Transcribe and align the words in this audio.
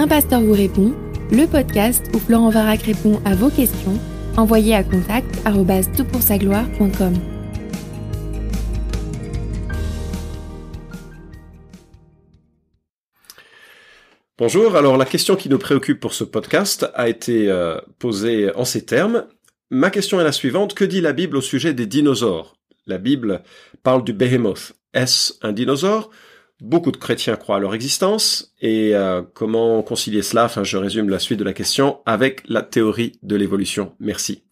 Un 0.00 0.06
pasteur 0.06 0.40
vous 0.40 0.52
répond, 0.52 0.94
le 1.32 1.48
podcast 1.48 2.04
où 2.14 2.20
Florent 2.20 2.50
Varac 2.50 2.82
répond 2.82 3.20
à 3.24 3.34
vos 3.34 3.50
questions, 3.50 3.98
envoyez 4.36 4.72
à 4.72 4.84
contact 4.84 5.26
gloire.com 6.38 7.14
Bonjour, 14.38 14.76
alors 14.76 14.96
la 14.96 15.04
question 15.04 15.34
qui 15.34 15.48
nous 15.48 15.58
préoccupe 15.58 15.98
pour 15.98 16.14
ce 16.14 16.22
podcast 16.22 16.86
a 16.94 17.08
été 17.08 17.50
euh, 17.50 17.80
posée 17.98 18.54
en 18.54 18.64
ces 18.64 18.86
termes. 18.86 19.26
Ma 19.70 19.90
question 19.90 20.20
est 20.20 20.24
la 20.24 20.30
suivante, 20.30 20.74
que 20.74 20.84
dit 20.84 21.00
la 21.00 21.12
Bible 21.12 21.36
au 21.36 21.42
sujet 21.42 21.74
des 21.74 21.86
dinosaures? 21.86 22.54
La 22.86 22.98
Bible 22.98 23.42
parle 23.82 24.04
du 24.04 24.12
behemoth. 24.12 24.74
Est-ce 24.94 25.32
un 25.42 25.50
dinosaure? 25.50 26.10
Beaucoup 26.60 26.90
de 26.90 26.96
chrétiens 26.96 27.36
croient 27.36 27.56
à 27.56 27.58
leur 27.60 27.72
existence 27.72 28.52
et 28.60 28.90
euh, 28.94 29.22
comment 29.32 29.80
concilier 29.82 30.22
cela? 30.22 30.46
Enfin, 30.46 30.64
je 30.64 30.76
résume 30.76 31.08
la 31.08 31.20
suite 31.20 31.38
de 31.38 31.44
la 31.44 31.52
question 31.52 31.98
avec 32.04 32.42
la 32.48 32.62
théorie 32.62 33.12
de 33.22 33.36
l'évolution. 33.36 33.92
Merci. 34.00 34.42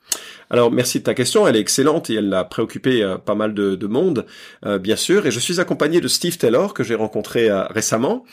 Alors 0.48 0.70
merci 0.70 1.00
de 1.00 1.04
ta 1.04 1.14
question, 1.14 1.48
elle 1.48 1.56
est 1.56 1.60
excellente 1.60 2.08
et 2.08 2.14
elle 2.14 2.32
a 2.32 2.44
préoccupé 2.44 3.02
euh, 3.02 3.18
pas 3.18 3.34
mal 3.34 3.54
de, 3.54 3.74
de 3.74 3.86
monde, 3.88 4.24
euh, 4.64 4.78
bien 4.78 4.94
sûr. 4.94 5.26
Et 5.26 5.32
je 5.32 5.40
suis 5.40 5.58
accompagné 5.58 6.00
de 6.00 6.06
Steve 6.06 6.38
Taylor 6.38 6.74
que 6.74 6.84
j'ai 6.84 6.94
rencontré 6.94 7.50
récemment 7.70 8.24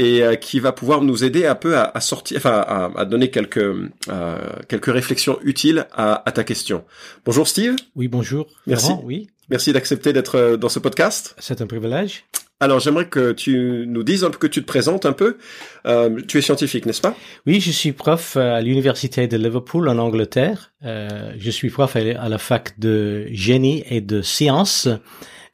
et 0.00 0.22
qui 0.40 0.58
va 0.58 0.72
pouvoir 0.72 1.02
nous 1.02 1.22
aider 1.22 1.46
un 1.46 1.54
peu 1.54 1.76
à, 1.76 1.82
à 1.84 2.00
sortir, 2.00 2.38
enfin 2.38 2.64
à, 2.66 2.90
à, 2.96 3.04
donner 3.04 3.30
quelques 3.30 3.76
quelques 4.66 4.92
réflexions 4.92 5.38
utiles 5.44 5.86
à, 5.92 6.28
à, 6.28 6.32
ta 6.32 6.42
question. 6.42 6.84
Bonjour 7.24 7.46
Steve. 7.46 7.76
Oui 7.94 8.08
bonjour. 8.08 8.48
Merci. 8.66 8.92
oui. 9.04 9.28
Merci 9.50 9.72
d'accepter 9.72 10.12
d'être 10.12 10.56
dans 10.56 10.68
ce 10.68 10.78
podcast. 10.78 11.36
C'est 11.38 11.60
un 11.60 11.66
privilège. 11.66 12.24
Alors 12.62 12.78
j'aimerais 12.78 13.08
que 13.08 13.32
tu 13.32 13.86
nous 13.88 14.02
dises 14.02 14.22
un 14.22 14.30
peu, 14.30 14.36
que 14.36 14.46
tu 14.46 14.60
te 14.60 14.66
présentes 14.66 15.06
un 15.06 15.14
peu. 15.14 15.38
Euh, 15.86 16.20
tu 16.28 16.36
es 16.36 16.42
scientifique, 16.42 16.84
n'est-ce 16.84 17.00
pas? 17.00 17.16
Oui, 17.46 17.58
je 17.58 17.70
suis 17.70 17.92
prof 17.92 18.36
à 18.36 18.60
l'université 18.60 19.26
de 19.26 19.38
Liverpool 19.38 19.88
en 19.88 19.96
Angleterre. 19.96 20.72
Euh, 20.84 21.32
je 21.38 21.50
suis 21.50 21.70
prof 21.70 21.96
à 21.96 22.28
la 22.28 22.38
fac 22.38 22.78
de 22.78 23.26
génie 23.32 23.82
et 23.88 24.02
de 24.02 24.20
sciences. 24.20 24.88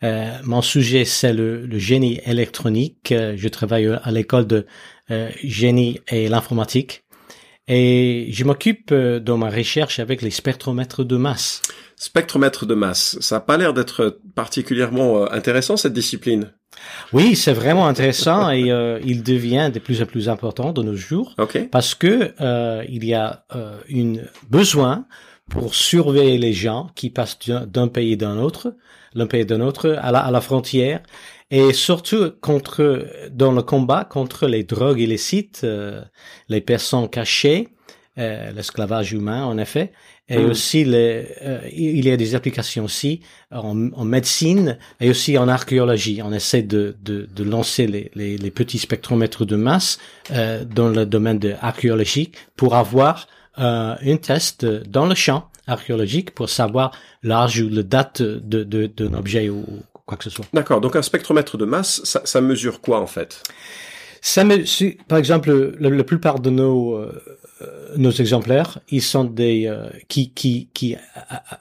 Euh, 0.03 0.31
mon 0.45 0.62
sujet 0.62 1.05
c'est 1.05 1.33
le, 1.33 1.65
le, 1.65 1.79
génie 1.79 2.21
électronique. 2.27 3.15
Je 3.15 3.49
travaille 3.49 3.87
à 3.87 4.11
l'école 4.11 4.47
de 4.49 4.67
euh, 5.12 5.31
génie 5.45 6.01
et 6.09 6.29
l'informatique. 6.29 7.05
Et 7.69 8.28
je 8.31 8.45
m'occupe 8.45 8.91
euh, 8.92 9.19
dans 9.19 9.39
ma 9.39 9.50
recherche 9.50 9.98
avec 9.98 10.22
les 10.22 10.31
spectromètres 10.31 11.05
de 11.05 11.17
masse. 11.17 11.62
Spectromètre 11.97 12.67
de 12.67 12.75
masse, 12.75 13.19
ça 13.20 13.36
n'a 13.36 13.41
pas 13.41 13.56
l'air 13.56 13.75
d'être 13.75 14.20
particulièrement 14.34 15.22
euh, 15.22 15.27
intéressant 15.33 15.77
cette 15.77 15.92
discipline. 15.92 16.53
Oui, 17.12 17.37
c'est 17.37 17.53
vraiment 17.53 17.87
intéressant 17.87 18.50
et 18.50 18.70
euh, 18.70 18.98
il 19.05 19.22
devient 19.22 19.70
de 19.72 19.78
plus 19.78 20.03
en 20.03 20.06
plus 20.06 20.28
important 20.28 20.72
de 20.72 20.83
nos 20.83 20.97
jours 20.97 21.34
okay. 21.39 21.62
parce 21.62 21.94
que 21.94 22.33
euh, 22.41 22.84
il 22.89 23.05
y 23.05 23.14
a 23.14 23.44
euh, 23.55 23.78
une 23.89 24.27
besoin 24.50 25.06
pour 25.48 25.75
surveiller 25.75 26.39
les 26.39 26.53
gens 26.53 26.91
qui 26.94 27.11
passent 27.11 27.39
d'un 27.48 27.89
pays 27.89 28.17
d'un 28.17 28.39
autre, 28.39 28.75
d'un 29.14 29.27
pays 29.27 29.47
d'un 29.47 29.61
autre 29.61 29.97
à 30.00 30.11
la, 30.11 30.19
à 30.19 30.31
la 30.31 30.41
frontière 30.41 31.00
et 31.51 31.73
surtout 31.73 32.33
contre 32.41 33.07
dans 33.31 33.53
le 33.53 33.63
combat 33.63 34.05
contre 34.05 34.47
les 34.47 34.65
drogues 34.65 35.01
illicites, 35.01 35.61
euh, 35.65 36.03
les 36.49 36.61
personnes 36.61 37.09
cachées, 37.09 37.69
euh, 38.19 38.51
l'esclavage 38.53 39.13
humain 39.13 39.45
en 39.45 39.59
effet, 39.59 39.93
et 40.29 40.39
Mm. 40.39 40.51
aussi 40.51 40.85
les, 40.85 41.27
euh, 41.43 41.61
il 41.73 42.05
y 42.05 42.11
a 42.11 42.17
des 42.17 42.35
applications 42.35 42.85
aussi 42.85 43.21
en, 43.53 43.93
en, 43.93 44.05
médecine 44.05 44.79
et 45.01 45.09
aussi 45.11 45.39
en 45.39 45.49
archéologie. 45.49 46.21
On 46.23 46.33
essaie 46.33 46.63
de, 46.63 46.97
de, 47.03 47.29
de 47.33 47.45
lancer 47.45 47.87
les, 47.87 48.11
les, 48.15 48.37
les, 48.37 48.51
petits 48.51 48.79
spectromètres 48.79 49.45
de 49.45 49.57
masse 49.57 49.99
euh, 50.33 50.65
dans 50.65 50.89
le 50.89 51.07
domaine 51.07 51.39
de 51.39 51.55
archéologique 51.61 52.37
pour 52.57 52.75
avoir 52.75 53.29
euh, 53.59 53.95
un 54.01 54.17
test 54.17 54.65
dans 54.65 55.07
le 55.07 55.15
champ 55.15 55.49
archéologique 55.69 56.33
pour 56.33 56.49
savoir 56.49 56.93
l'âge 57.23 57.61
ou 57.61 57.69
la 57.69 57.83
date 57.83 58.23
de, 58.23 58.65
de, 58.65 58.87
d'un 58.87 59.15
objet 59.15 59.49
ou 59.49 59.65
quoi 60.06 60.17
que 60.17 60.25
ce 60.25 60.31
soit. 60.31 60.47
D'accord. 60.53 60.81
Donc 60.81 60.97
un 60.97 61.03
spectromètre 61.03 61.56
de 61.59 61.65
masse, 61.65 62.00
ça, 62.05 62.22
ça 62.25 62.41
mesure 62.41 62.81
quoi 62.81 63.00
en 63.00 63.06
fait? 63.06 63.43
Ça 64.22 64.44
me, 64.44 64.65
par 65.06 65.19
exemple, 65.19 65.77
la, 65.78 65.91
la 65.91 66.05
plupart 66.05 66.41
de 66.41 66.50
nos 66.50 66.99
euh, 67.62 67.94
nos 67.97 68.11
exemplaires, 68.11 68.81
ils 68.91 69.00
sont 69.00 69.25
des 69.25 69.67
euh, 69.67 69.89
qui 70.09 70.31
qui 70.33 70.69
qui 70.75 70.94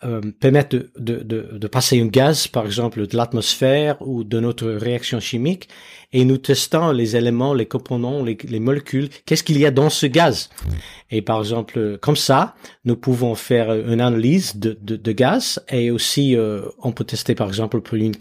euh, 0.03 0.19
permettent 0.41 0.75
de, 0.75 0.89
de, 0.97 1.23
de, 1.23 1.57
de, 1.57 1.67
passer 1.67 2.01
un 2.01 2.07
gaz, 2.07 2.47
par 2.47 2.65
exemple, 2.65 3.07
de 3.07 3.15
l'atmosphère 3.15 3.95
ou 4.01 4.25
de 4.25 4.41
notre 4.41 4.67
réaction 4.67 5.21
chimique, 5.21 5.69
et 6.15 6.23
nous 6.23 6.37
testons 6.37 6.91
les 6.93 7.17
éléments, 7.17 7.53
les 7.53 7.65
composants, 7.65 8.23
les, 8.23 8.37
les 8.47 8.61
molécules, 8.61 9.09
qu'est-ce 9.25 9.43
qu'il 9.43 9.59
y 9.59 9.65
a 9.65 9.71
dans 9.71 9.89
ce 9.89 10.05
gaz? 10.05 10.49
Et 11.11 11.21
par 11.21 11.39
exemple, 11.39 11.97
comme 12.01 12.15
ça, 12.15 12.55
nous 12.85 12.95
pouvons 12.95 13.35
faire 13.35 13.73
une 13.73 13.99
analyse 13.99 14.55
de, 14.55 14.77
de, 14.81 14.95
de 14.95 15.11
gaz 15.11 15.61
et 15.69 15.91
aussi 15.91 16.37
euh, 16.37 16.61
on 16.81 16.93
peut 16.93 17.03
tester 17.03 17.35
par 17.35 17.49
exemple 17.49 17.81
pour 17.81 17.95
une 17.95 18.15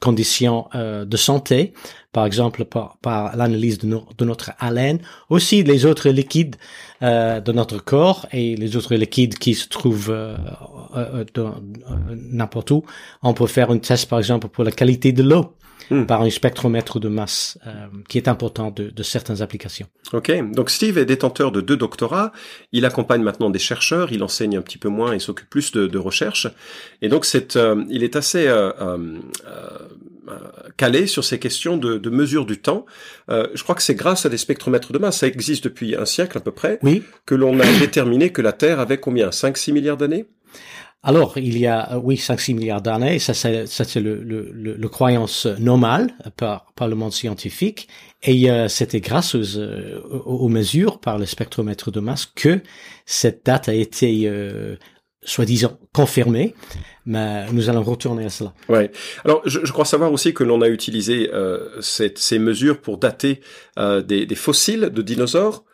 condition 0.00 0.66
euh, 0.74 1.04
de 1.04 1.16
santé, 1.16 1.72
par 2.10 2.26
exemple 2.26 2.64
par, 2.64 2.98
par 3.00 3.36
l'analyse 3.36 3.78
de, 3.78 3.86
no, 3.86 4.08
de, 4.18 4.24
notre 4.24 4.50
haleine, 4.58 4.98
aussi 5.30 5.62
les 5.62 5.86
autres 5.86 6.08
liquides 6.08 6.56
euh, 7.02 7.40
de 7.40 7.52
notre 7.52 7.78
corps 7.78 8.26
et 8.32 8.56
les 8.56 8.76
autres 8.76 8.96
liquides 8.96 9.38
qui 9.38 9.54
se 9.54 9.68
trouvent 9.68 10.10
euh, 10.10 11.24
n'importe 12.10 12.72
où. 12.72 12.82
On 13.22 13.34
peut 13.34 13.46
faire 13.46 13.70
un 13.70 13.78
test 13.78 14.08
par 14.08 14.18
exemple 14.18 14.48
pour 14.48 14.64
la 14.64 14.72
qualité 14.72 15.12
de 15.12 15.22
l'eau. 15.22 15.52
Hmm. 15.90 16.04
par 16.04 16.22
un 16.22 16.30
spectromètre 16.30 16.98
de 16.98 17.08
masse 17.08 17.58
euh, 17.64 17.86
qui 18.08 18.18
est 18.18 18.26
important 18.26 18.72
de, 18.72 18.90
de, 18.90 19.02
certaines 19.04 19.40
applications. 19.40 19.86
Ok, 20.12 20.32
donc 20.52 20.70
Steve 20.70 20.98
est 20.98 21.04
détenteur 21.04 21.52
de 21.52 21.60
deux 21.60 21.76
doctorats, 21.76 22.32
il 22.72 22.84
accompagne 22.84 23.22
maintenant 23.22 23.50
des 23.50 23.60
chercheurs, 23.60 24.10
il 24.10 24.24
enseigne 24.24 24.56
un 24.56 24.62
petit 24.62 24.78
peu 24.78 24.88
moins 24.88 25.12
et 25.12 25.20
s'occupe 25.20 25.48
plus 25.48 25.70
de, 25.70 25.86
de, 25.86 25.98
recherche, 25.98 26.48
et 27.02 27.08
donc 27.08 27.24
c'est, 27.24 27.54
euh, 27.54 27.84
il 27.88 28.02
est 28.02 28.16
assez 28.16 28.48
euh, 28.48 28.72
calé 30.76 31.06
sur 31.06 31.22
ces 31.22 31.38
questions 31.38 31.76
de, 31.76 31.98
de 31.98 32.10
mesure 32.10 32.46
du 32.46 32.58
temps. 32.58 32.84
je 33.28 33.62
crois 33.62 33.76
que 33.76 33.82
c'est 33.82 33.94
grâce 33.94 34.26
à 34.26 34.28
des 34.28 34.38
spectromètres 34.38 34.92
de 34.92 34.98
masse, 34.98 35.18
ça 35.18 35.28
existe 35.28 35.64
depuis 35.64 35.94
un 35.94 36.04
siècle 36.04 36.36
à 36.36 36.40
peu 36.40 36.50
près, 36.50 36.80
oui. 36.82 37.04
que 37.26 37.36
l'on 37.36 37.60
a 37.60 37.78
déterminé 37.78 38.32
que 38.32 38.42
la 38.42 38.52
Terre 38.52 38.80
avait 38.80 38.98
combien? 38.98 39.28
5-6 39.28 39.72
milliards 39.72 39.98
d'années? 39.98 40.26
Alors, 41.06 41.38
il 41.38 41.56
y 41.56 41.68
a, 41.68 42.00
oui, 42.02 42.16
5-6 42.16 42.56
milliards 42.56 42.82
d'années, 42.82 43.20
ça 43.20 43.32
c'est, 43.32 43.66
ça 43.66 43.84
c'est 43.84 44.00
le, 44.00 44.16
le, 44.24 44.50
le, 44.52 44.74
le, 44.74 44.88
croyance 44.88 45.46
normale 45.46 46.10
par, 46.36 46.72
par 46.74 46.88
le 46.88 46.96
monde 46.96 47.12
scientifique, 47.12 47.86
et 48.24 48.50
euh, 48.50 48.66
c'était 48.66 49.00
grâce 49.00 49.36
aux, 49.36 49.56
euh, 49.56 50.00
aux, 50.02 50.48
mesures 50.48 50.98
par 50.98 51.16
le 51.18 51.24
spectromètre 51.24 51.92
de 51.92 52.00
masse 52.00 52.26
que 52.26 52.58
cette 53.04 53.46
date 53.46 53.68
a 53.68 53.74
été, 53.74 54.22
euh, 54.24 54.74
soi-disant, 55.22 55.78
confirmée, 55.94 56.54
mais 57.04 57.46
nous 57.52 57.70
allons 57.70 57.84
retourner 57.84 58.24
à 58.24 58.28
cela. 58.28 58.52
Ouais. 58.68 58.90
Alors, 59.24 59.42
je, 59.44 59.60
je 59.62 59.70
crois 59.70 59.84
savoir 59.84 60.10
aussi 60.10 60.34
que 60.34 60.42
l'on 60.42 60.60
a 60.60 60.68
utilisé 60.68 61.30
cette, 61.80 62.18
ces 62.18 62.40
mesures 62.40 62.80
pour 62.80 62.98
dater 62.98 63.40
des, 63.76 64.26
des 64.26 64.34
fossiles 64.34 64.90
de 64.92 65.02
dinosaures. 65.02 65.64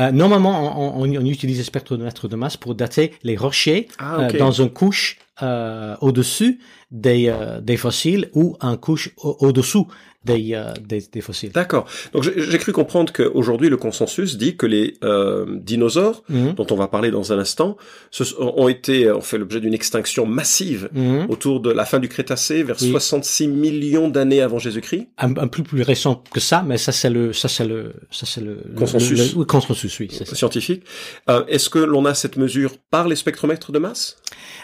Euh, 0.00 0.10
normalement, 0.10 0.78
on, 0.78 1.02
on, 1.02 1.08
on, 1.08 1.24
utilise 1.24 1.58
le 1.58 1.64
spectromètre 1.64 2.28
de 2.28 2.36
masse 2.36 2.56
pour 2.56 2.74
dater 2.74 3.12
les 3.22 3.36
rochers 3.36 3.88
ah, 3.98 4.26
okay. 4.26 4.36
euh, 4.36 4.38
dans 4.38 4.50
une 4.50 4.70
couche 4.70 5.18
euh, 5.42 5.96
au-dessus 6.00 6.60
des, 6.90 7.32
des 7.62 7.76
fossiles 7.76 8.28
ou 8.34 8.56
un 8.60 8.76
couche 8.76 9.10
au-dessous 9.16 9.86
des, 10.24 10.60
des, 10.86 11.02
des, 11.12 11.20
fossiles. 11.20 11.52
D'accord. 11.52 11.86
Donc 12.12 12.22
j'ai 12.24 12.58
cru 12.58 12.72
comprendre 12.72 13.12
qu'aujourd'hui 13.12 13.68
le 13.68 13.76
consensus 13.76 14.36
dit 14.36 14.56
que 14.56 14.66
les 14.66 14.94
euh, 15.04 15.46
dinosaures, 15.70 16.22
mm 16.28 16.36
-hmm. 16.36 16.54
dont 16.54 16.66
on 16.70 16.76
va 16.76 16.88
parler 16.88 17.10
dans 17.10 17.32
un 17.32 17.38
instant, 17.38 17.76
se, 18.10 18.24
ont 18.40 18.68
été 18.68 18.94
ont 19.10 19.20
fait 19.30 19.38
l'objet 19.38 19.60
d'une 19.64 19.74
extinction 19.74 20.24
massive 20.26 20.82
mm 20.92 21.00
-hmm. 21.00 21.30
autour 21.32 21.56
de 21.66 21.70
la 21.80 21.84
fin 21.90 21.98
du 22.04 22.08
Crétacé, 22.14 22.62
vers 22.62 22.76
oui. 22.80 22.90
66 22.90 23.48
millions 23.48 24.08
d'années 24.14 24.42
avant 24.48 24.58
Jésus-Christ. 24.66 25.04
Un, 25.18 25.30
un, 25.46 25.48
peu 25.48 25.62
plus 25.62 25.82
récent 25.82 26.14
que 26.34 26.40
ça, 26.40 26.58
mais 26.68 26.78
ça 26.86 26.92
c'est 26.92 27.10
le 27.18 27.32
ça 27.32 27.48
c'est 27.48 27.68
le 27.72 27.80
ça 28.18 28.24
c'est 28.32 28.44
le 28.48 28.54
consensus. 28.80 29.18
Le, 29.18 29.24
le, 29.34 29.38
le 29.40 29.44
consensus, 29.56 29.92
oui, 30.00 30.08
scientifique. 30.40 30.82
Euh, 31.30 31.44
Est-ce 31.54 31.68
que 31.74 31.78
l'on 31.92 32.04
a 32.04 32.14
cette 32.22 32.36
mesure 32.44 32.72
par 32.94 33.04
les 33.10 33.16
spectromètres 33.16 33.70
de 33.76 33.78
masse? 33.86 34.16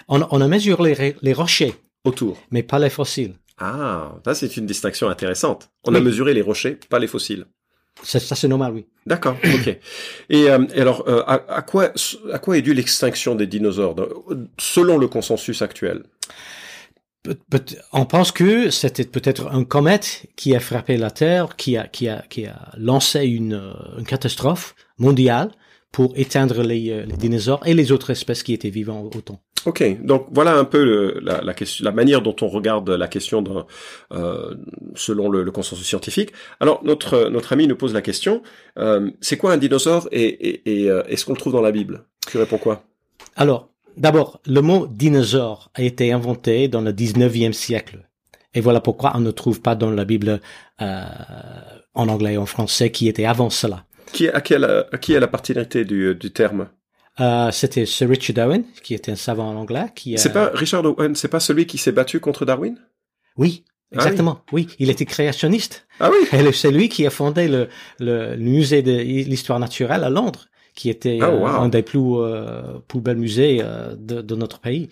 On, 0.09 0.19
on 0.31 0.41
a 0.41 0.49
mesuré 0.49 0.95
les, 1.01 1.17
les 1.27 1.33
rochers 1.43 1.75
autour, 2.05 2.35
mais 2.51 2.63
pas 2.63 2.79
les 2.79 2.91
fossiles. 2.91 3.35
Ah, 3.61 4.17
ça 4.25 4.35
c'est 4.35 4.57
une 4.57 4.67
distinction 4.67 5.09
intéressante. 5.09 5.71
On 5.85 5.93
oui. 5.93 5.99
a 5.99 6.01
mesuré 6.01 6.35
les 6.35 6.43
rochers, 6.43 6.79
pas 6.89 6.99
les 6.99 7.07
fossiles. 7.07 7.47
Ça, 8.03 8.19
ça 8.19 8.35
c'est 8.35 8.49
normal, 8.49 8.73
oui. 8.73 8.87
D'accord, 9.05 9.37
ok. 9.45 9.79
Et, 10.31 10.51
euh, 10.51 10.65
et 10.75 10.81
alors, 10.81 11.05
euh, 11.07 11.23
à, 11.27 11.35
à, 11.57 11.63
quoi, 11.63 11.93
à 12.33 12.39
quoi 12.39 12.57
est 12.57 12.63
due 12.63 12.73
l'extinction 12.73 13.35
des 13.35 13.47
dinosaures, 13.47 13.95
selon 14.59 14.97
le 14.97 15.07
consensus 15.09 15.61
actuel? 15.61 16.05
On 17.93 18.07
pense 18.07 18.33
que 18.33 18.71
c'était 18.71 19.05
peut-être 19.05 19.49
un 19.49 19.65
comète 19.65 20.27
qui 20.37 20.57
a 20.57 20.61
frappé 20.61 20.97
la 20.97 21.11
Terre, 21.11 21.57
qui 21.57 21.77
a, 21.77 21.87
qui 21.87 22.09
a, 22.09 22.25
qui 22.31 22.47
a 22.47 22.73
lancé 22.79 23.27
une, 23.27 23.75
une 23.99 24.07
catastrophe 24.07 24.75
mondiale 24.97 25.51
pour 25.93 26.13
éteindre 26.17 26.63
les, 26.63 26.91
euh, 26.91 27.05
les 27.05 27.17
dinosaures 27.17 27.67
et 27.67 27.75
les 27.75 27.93
autres 27.93 28.11
espèces 28.11 28.43
qui 28.43 28.53
étaient 28.53 28.71
vivantes 28.71 29.15
au 29.17 29.21
temps. 29.21 29.41
Ok, 29.67 30.03
donc 30.03 30.27
voilà 30.31 30.57
un 30.57 30.65
peu 30.65 30.85
le, 30.85 31.21
la, 31.23 31.43
la, 31.43 31.53
question, 31.53 31.85
la 31.85 31.93
manière 31.93 32.23
dont 32.23 32.35
on 32.41 32.49
regarde 32.49 32.89
la 32.89 33.09
question 33.09 33.45
euh, 34.13 34.55
selon 34.95 35.29
le, 35.29 35.43
le, 35.43 35.51
consensus 35.51 35.87
scientifique. 35.87 36.31
Alors 36.61 36.83
notre 36.83 37.29
notre 37.29 37.53
ami 37.53 37.67
nous 37.67 37.77
pose 37.77 37.93
la 37.93 38.01
question 38.01 38.43
euh, 38.79 39.11
c'est 39.21 39.37
quoi 39.37 39.53
un 39.53 39.59
dinosaure 39.59 40.09
et, 40.13 40.25
et, 40.25 40.83
et 40.83 40.91
euh, 40.91 41.03
est-ce 41.09 41.27
qu'on 41.27 41.33
le 41.33 41.39
trouve 41.39 41.53
dans 41.53 41.61
la 41.61 41.73
Bible? 41.73 42.05
Tu 42.27 42.39
réponds 42.39 42.57
quoi? 42.57 42.85
Alors 43.37 43.69
d'abord 43.99 44.41
le 44.47 44.63
mot 44.63 44.87
dinosaure 44.87 45.71
a 45.75 45.83
été 45.83 46.11
inventé 46.11 46.69
dans 46.69 46.81
le 46.81 46.93
19e 46.93 47.53
siècle 47.53 48.09
et 48.55 48.63
voilà 48.63 48.81
pourquoi 48.81 49.13
on 49.15 49.21
ne 49.21 49.31
trouve 49.31 49.61
pas 49.61 49.75
dans 49.75 49.91
la 49.91 50.07
Bible 50.07 50.41
en 50.79 52.09
anglais 52.09 52.35
et 52.35 52.39
en 52.39 52.47
français 52.47 52.91
qui 52.91 53.09
était 53.09 53.27
avant 53.27 53.51
cela. 53.51 53.85
Qui, 54.13 54.29
à, 54.29 54.41
quelle, 54.41 54.65
à 54.65 54.99
qui 54.99 55.13
est 55.13 55.21
la 55.21 55.29
particularité 55.29 55.85
du, 55.85 56.15
du 56.15 56.31
terme? 56.31 56.69
Euh, 57.21 57.51
C'était 57.51 57.87
Sir 57.87 58.09
Richard 58.09 58.47
Owen, 58.47 58.65
qui 58.83 58.95
était 58.95 59.13
un 59.13 59.17
savant 59.17 59.55
anglais. 59.55 59.87
Qui, 59.95 60.17
C'est 60.19 60.33
pas 60.33 60.51
Richard 60.55 60.85
Owen, 60.85 61.15
c'est 61.15 61.29
pas 61.29 61.41
celui 61.41 61.67
qui 61.67 61.79
s'est 61.79 61.93
battu 61.93 62.21
contre 62.21 62.45
Darwin? 62.45 62.77
Oui, 63.37 63.65
exactement. 63.93 64.43
oui. 64.53 64.67
oui. 64.69 64.77
il 64.79 64.91
était 64.91 65.05
créationniste. 65.05 65.87
Ah 65.99 66.11
oui. 66.11 66.53
C'est 66.53 66.71
lui 66.71 66.89
qui 66.89 67.07
a 67.07 67.11
fondé 67.11 67.49
le, 67.49 67.69
le, 67.99 68.37
le 68.37 68.45
musée 68.45 68.83
de 68.83 68.93
l'histoire 68.93 69.59
naturelle 69.59 70.05
à 70.05 70.11
Londres, 70.11 70.47
qui 70.75 70.89
était 70.89 71.19
oh, 71.23 71.27
wow. 71.27 71.47
euh, 71.47 71.61
un 71.61 71.69
des 71.69 71.83
plus 71.83 72.01
euh, 72.01 72.79
plus 72.89 73.01
bels 73.01 73.17
musées 73.19 73.61
euh, 73.63 73.95
de, 73.99 74.23
de 74.23 74.35
notre 74.35 74.61
pays. 74.61 74.89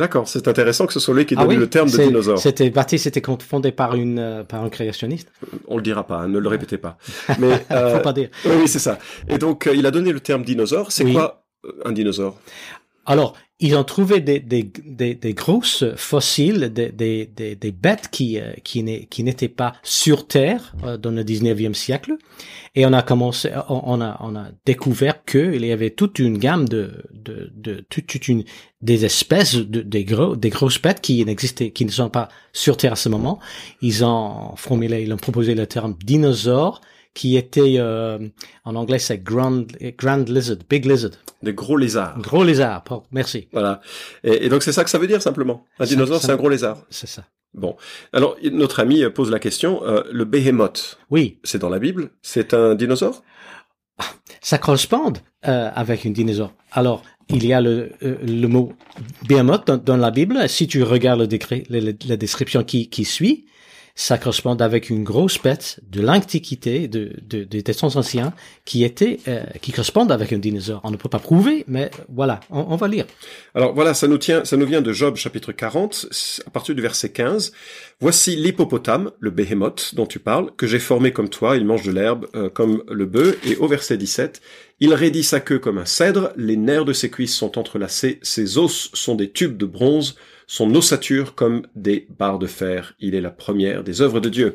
D'accord, 0.00 0.26
c'est 0.26 0.48
intéressant 0.48 0.86
que 0.86 0.94
ce 0.94 0.98
soit 0.98 1.14
lui 1.14 1.26
qui 1.26 1.34
donne 1.34 1.44
ah 1.44 1.48
oui, 1.48 1.56
le 1.56 1.68
terme 1.68 1.90
de 1.90 1.96
dinosaure. 1.98 2.38
C'était 2.38 2.70
parti, 2.70 2.98
c'était 2.98 3.20
fondé 3.46 3.70
par 3.70 3.94
une 3.96 4.18
euh, 4.18 4.44
par 4.44 4.64
un 4.64 4.70
créationniste. 4.70 5.30
On 5.68 5.76
le 5.76 5.82
dira 5.82 6.06
pas, 6.06 6.20
hein, 6.20 6.28
ne 6.28 6.38
le 6.38 6.48
répétez 6.48 6.78
pas. 6.78 6.96
Mais 7.38 7.66
euh, 7.70 7.96
faut 7.96 8.02
pas 8.02 8.14
dire. 8.14 8.30
Oui, 8.46 8.52
oui 8.62 8.68
c'est 8.68 8.78
ça. 8.78 8.98
Et 9.28 9.36
donc 9.36 9.66
euh, 9.66 9.74
il 9.74 9.84
a 9.84 9.90
donné 9.90 10.10
le 10.10 10.20
terme 10.20 10.42
dinosaure. 10.42 10.90
C'est 10.90 11.04
oui. 11.04 11.12
quoi 11.12 11.44
un 11.84 11.92
dinosaure? 11.92 12.38
Alors 13.10 13.34
ils 13.58 13.76
ont 13.76 13.82
trouvé 13.82 14.20
des 14.20 14.38
des 14.38 14.70
des, 14.84 15.16
des 15.16 15.34
grosses 15.34 15.84
fossiles, 15.96 16.72
des 16.72 16.92
des 16.92 17.26
des, 17.26 17.72
bêtes 17.72 18.08
qui 18.08 18.38
euh, 18.38 18.52
qui 18.62 18.84
n'étaient 19.24 19.48
pas 19.48 19.72
sur 19.82 20.28
Terre 20.28 20.76
euh, 20.84 20.96
dans 20.96 21.10
le 21.10 21.24
19e 21.24 21.74
siècle. 21.74 22.12
Et 22.76 22.86
on 22.86 22.92
a 22.92 23.02
commencé, 23.02 23.50
on 23.68 24.00
a 24.00 24.16
on 24.20 24.36
a 24.36 24.46
découvert 24.64 25.24
que 25.24 25.52
il 25.56 25.66
y 25.66 25.72
avait 25.72 25.90
toute 25.90 26.20
une 26.20 26.38
gamme 26.38 26.68
de 26.68 27.02
de 27.12 27.50
de 27.52 27.84
toute, 27.90 28.28
une 28.28 28.44
des 28.80 29.04
espèces 29.04 29.56
de, 29.56 30.02
gros 30.02 30.36
des 30.36 30.50
grosses 30.50 30.80
bêtes 30.80 31.00
qui 31.00 31.24
n'existaient 31.24 31.72
qui 31.72 31.84
ne 31.84 31.90
sont 31.90 32.10
pas 32.10 32.28
sur 32.52 32.76
Terre 32.76 32.92
à 32.92 32.96
ce 32.96 33.08
moment. 33.08 33.40
Ils 33.82 34.04
ont 34.04 34.54
formulé, 34.54 35.02
ils 35.02 35.12
ont 35.12 35.16
proposé 35.16 35.56
le 35.56 35.66
terme 35.66 35.96
dinosaure 36.04 36.80
qui 37.14 37.36
était 37.36 37.76
euh, 37.78 38.18
en 38.64 38.74
anglais 38.76 38.98
c'est 38.98 39.18
grand 39.18 39.64
grand 39.98 40.28
lizard, 40.28 40.58
big 40.68 40.84
lizard. 40.84 41.12
Des 41.42 41.54
gros 41.54 41.76
lézards. 41.76 42.18
Gros 42.20 42.44
lézards, 42.44 42.84
merci. 43.10 43.48
Voilà. 43.52 43.80
Et, 44.24 44.46
et, 44.46 44.48
donc 44.48 44.62
c'est 44.62 44.72
ça 44.72 44.84
que 44.84 44.90
ça 44.90 44.98
veut 44.98 45.06
dire 45.06 45.22
simplement. 45.22 45.64
Un 45.78 45.86
dinosaure, 45.86 46.20
c'est 46.20 46.30
un 46.30 46.36
gros 46.36 46.50
lézard. 46.50 46.84
C'est 46.90 47.08
ça. 47.08 47.24
Bon. 47.54 47.76
Alors 48.12 48.36
notre 48.52 48.80
ami 48.80 49.02
pose 49.10 49.30
la 49.30 49.38
question. 49.38 49.84
Euh, 49.84 50.02
le 50.12 50.24
behemoth. 50.24 50.98
Oui. 51.10 51.38
C'est 51.42 51.58
dans 51.58 51.68
la 51.68 51.78
Bible? 51.78 52.10
C'est 52.22 52.54
un 52.54 52.74
dinosaure? 52.74 53.22
Ça 54.40 54.58
correspond 54.58 55.12
euh, 55.46 55.70
avec 55.74 56.06
un 56.06 56.10
dinosaure. 56.10 56.52
Alors 56.72 57.02
il 57.28 57.44
y 57.46 57.52
a 57.52 57.60
le, 57.60 57.92
euh, 58.02 58.16
le 58.22 58.46
mot 58.46 58.72
behemoth 59.28 59.66
dans, 59.66 59.76
dans, 59.76 59.96
la 59.96 60.10
Bible. 60.10 60.48
Si 60.48 60.66
tu 60.66 60.82
regardes 60.82 61.20
le 61.20 61.26
décret, 61.26 61.64
la, 61.68 61.92
la 62.06 62.16
description 62.16 62.64
qui, 62.64 62.88
qui 62.88 63.04
suit, 63.04 63.46
ça 63.94 64.18
correspond 64.18 64.54
avec 64.56 64.90
une 64.90 65.04
grosse 65.04 65.40
bête 65.40 65.80
de 65.88 66.00
l'Antiquité, 66.00 66.88
de, 66.88 67.12
de, 67.22 67.44
des 67.44 67.62
temps 67.62 67.96
anciens, 67.96 68.32
qui 68.64 68.84
était, 68.84 69.18
euh, 69.28 69.42
qui 69.60 69.72
correspond 69.72 70.08
avec 70.08 70.32
un 70.32 70.38
dinosaure. 70.38 70.80
On 70.84 70.90
ne 70.90 70.96
peut 70.96 71.08
pas 71.08 71.18
prouver, 71.18 71.64
mais 71.68 71.90
voilà, 72.08 72.40
on, 72.50 72.66
on, 72.70 72.76
va 72.76 72.88
lire. 72.88 73.06
Alors 73.54 73.74
voilà, 73.74 73.94
ça 73.94 74.08
nous 74.08 74.18
tient, 74.18 74.44
ça 74.44 74.56
nous 74.56 74.66
vient 74.66 74.80
de 74.80 74.92
Job 74.92 75.16
chapitre 75.16 75.52
40, 75.52 76.06
à 76.46 76.50
partir 76.50 76.74
du 76.74 76.82
verset 76.82 77.10
15. 77.10 77.52
Voici 78.00 78.36
l'hippopotame, 78.36 79.10
le 79.20 79.30
behemoth 79.30 79.94
dont 79.94 80.06
tu 80.06 80.18
parles, 80.18 80.50
que 80.56 80.66
j'ai 80.66 80.78
formé 80.78 81.12
comme 81.12 81.28
toi, 81.28 81.56
il 81.56 81.64
mange 81.64 81.82
de 81.82 81.92
l'herbe 81.92 82.26
euh, 82.34 82.48
comme 82.48 82.82
le 82.88 83.06
bœuf, 83.06 83.36
et 83.46 83.56
au 83.56 83.66
verset 83.66 83.96
17, 83.96 84.40
il 84.80 84.94
raidit 84.94 85.24
sa 85.24 85.40
queue 85.40 85.58
comme 85.58 85.76
un 85.76 85.84
cèdre, 85.84 86.32
les 86.36 86.56
nerfs 86.56 86.86
de 86.86 86.94
ses 86.94 87.10
cuisses 87.10 87.36
sont 87.36 87.58
entrelacés, 87.58 88.18
ses 88.22 88.56
os 88.56 88.90
sont 88.94 89.14
des 89.14 89.30
tubes 89.30 89.58
de 89.58 89.66
bronze, 89.66 90.16
son 90.50 90.74
ossature 90.74 91.36
comme 91.36 91.62
des 91.76 92.08
barres 92.18 92.40
de 92.40 92.48
fer. 92.48 92.94
Il 92.98 93.14
est 93.14 93.20
la 93.20 93.30
première 93.30 93.84
des 93.84 94.00
œuvres 94.00 94.18
de 94.18 94.28
Dieu. 94.28 94.54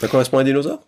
Ça 0.00 0.08
correspond 0.08 0.38
à 0.38 0.40
un 0.40 0.44
dinosaure? 0.44 0.84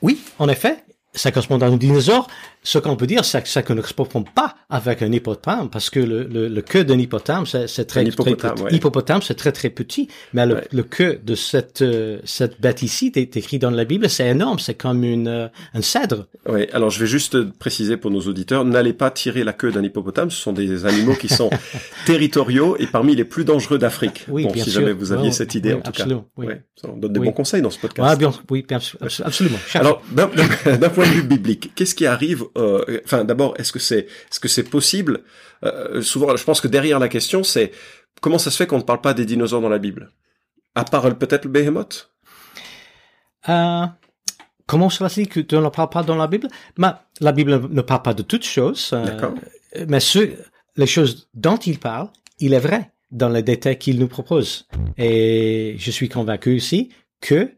Oui, 0.00 0.18
en 0.38 0.48
effet, 0.48 0.82
ça 1.12 1.30
correspond 1.30 1.60
à 1.60 1.66
un 1.66 1.76
dinosaure. 1.76 2.26
Ce 2.62 2.78
qu'on 2.78 2.94
peut 2.94 3.06
dire, 3.06 3.24
c'est 3.24 3.40
que 3.42 3.48
ça 3.48 3.60
ne 3.62 3.66
correspond 3.66 4.22
pas 4.22 4.54
avec 4.68 5.00
un 5.02 5.10
hippopotame, 5.10 5.70
parce 5.70 5.88
que 5.88 5.98
le, 5.98 6.24
le, 6.24 6.46
le 6.48 6.62
queue 6.62 6.84
d'un 6.84 6.98
hippopotame, 6.98 7.46
c'est 7.46 7.84
très, 7.86 8.04
hippopotame, 8.04 8.54
très 8.54 8.64
ouais. 8.64 8.74
hippopotame, 8.74 9.22
c'est 9.22 9.34
très 9.34 9.50
très 9.52 9.70
petit, 9.70 10.08
mais 10.34 10.44
le, 10.46 10.56
Ouais. 10.56 10.68
le 10.72 10.82
queue 10.82 11.20
de 11.24 11.34
cette 11.34 11.80
euh, 11.82 12.18
cette 12.24 12.60
bête 12.60 12.82
ici, 12.82 13.10
est 13.16 13.36
écrit 13.36 13.58
dans 13.58 13.70
la 13.70 13.84
Bible, 13.84 14.08
c'est 14.10 14.28
énorme, 14.28 14.58
c'est 14.58 14.74
comme 14.74 15.04
une 15.04 15.28
euh, 15.28 15.48
un 15.74 15.80
cèdre. 15.82 16.26
Oui, 16.48 16.66
alors 16.72 16.90
je 16.90 17.00
vais 17.00 17.06
juste 17.06 17.40
préciser 17.58 17.96
pour 17.96 18.10
nos 18.10 18.20
auditeurs, 18.20 18.64
n'allez 18.66 18.92
pas 18.92 19.10
tirer 19.10 19.42
la 19.42 19.52
queue 19.54 19.72
d'un 19.72 19.82
hippopotame, 19.82 20.30
ce 20.30 20.36
sont 20.40 20.52
des 20.52 20.84
animaux 20.84 21.14
qui 21.14 21.28
sont 21.28 21.48
territoriaux 22.06 22.76
et 22.78 22.86
parmi 22.86 23.14
les 23.16 23.24
plus 23.24 23.44
dangereux 23.44 23.78
d'Afrique. 23.78 24.24
Oui, 24.28 24.44
bon, 24.44 24.52
bien 24.52 24.64
si 24.64 24.70
sûr. 24.70 24.80
jamais 24.80 24.92
vous 24.92 25.12
aviez 25.12 25.26
Ouais, 25.26 25.32
cette 25.32 25.54
idée 25.54 25.70
oui, 25.72 25.78
en 25.78 25.82
tout 25.82 25.88
absolument, 25.90 26.20
cas. 26.22 26.26
oui. 26.36 26.46
Ouais, 26.46 26.62
on 26.84 26.96
donne 26.96 27.12
des 27.12 27.20
bons 27.20 27.32
conseils 27.32 27.62
dans 27.62 27.70
ce 27.70 27.78
podcast. 27.78 28.08
Ah, 28.10 28.16
bien, 28.16 28.32
oui, 28.50 28.66
absolument. 28.70 29.58
Cherche. 29.66 29.74
Alors, 29.76 30.02
d'un 30.12 30.88
point 30.90 31.06
de 31.06 31.10
vue 31.12 31.22
biblique, 31.22 31.72
qu'est-ce 31.74 31.94
qui 31.94 32.06
arrive 32.06 32.44
euh, 32.56 33.00
Enfin, 33.04 33.24
d'abord, 33.24 33.54
est-ce 33.58 33.72
que 33.72 33.78
c'est 33.78 34.00
est-ce 34.30 34.40
que 34.40 34.48
c'est 34.48 34.64
possible? 34.64 35.22
Euh, 35.64 36.02
Souvent, 36.02 36.36
je 36.36 36.44
pense 36.44 36.60
que 36.60 36.68
derrière 36.68 36.98
la 36.98 37.08
question, 37.08 37.42
c'est 37.42 37.72
comment 38.20 38.38
ça 38.38 38.50
se 38.50 38.56
fait 38.56 38.66
qu'on 38.66 38.78
ne 38.78 38.82
parle 38.82 39.00
pas 39.00 39.14
des 39.14 39.24
dinosaures 39.24 39.60
dans 39.60 39.68
la 39.68 39.78
Bible? 39.78 40.12
À 40.74 40.84
part 40.84 41.16
peut-être 41.16 41.44
le 41.44 41.50
behemoth? 41.50 42.10
Euh, 43.48 43.86
comment 44.66 44.90
cela 44.90 45.08
se 45.08 45.20
dit 45.20 45.28
que 45.28 45.40
tu 45.40 45.56
ne 45.56 45.68
parles 45.68 45.90
pas 45.90 46.02
dans 46.02 46.16
la 46.16 46.26
Bible? 46.26 46.48
Mais 46.78 46.88
la 47.20 47.32
Bible 47.32 47.60
ne 47.70 47.80
parle 47.82 48.02
pas 48.02 48.14
de 48.14 48.22
toutes 48.22 48.44
choses. 48.44 48.94
mais 49.88 50.00
ce, 50.00 50.30
les 50.76 50.86
choses 50.86 51.28
dont 51.34 51.56
il 51.56 51.78
parle, 51.78 52.08
il 52.38 52.54
est 52.54 52.60
vrai 52.60 52.92
dans 53.10 53.28
les 53.28 53.42
détails 53.42 53.78
qu'il 53.78 53.98
nous 53.98 54.08
propose. 54.08 54.66
Et 54.96 55.74
je 55.78 55.90
suis 55.90 56.08
convaincu 56.08 56.56
aussi 56.56 56.90
que, 57.20 57.50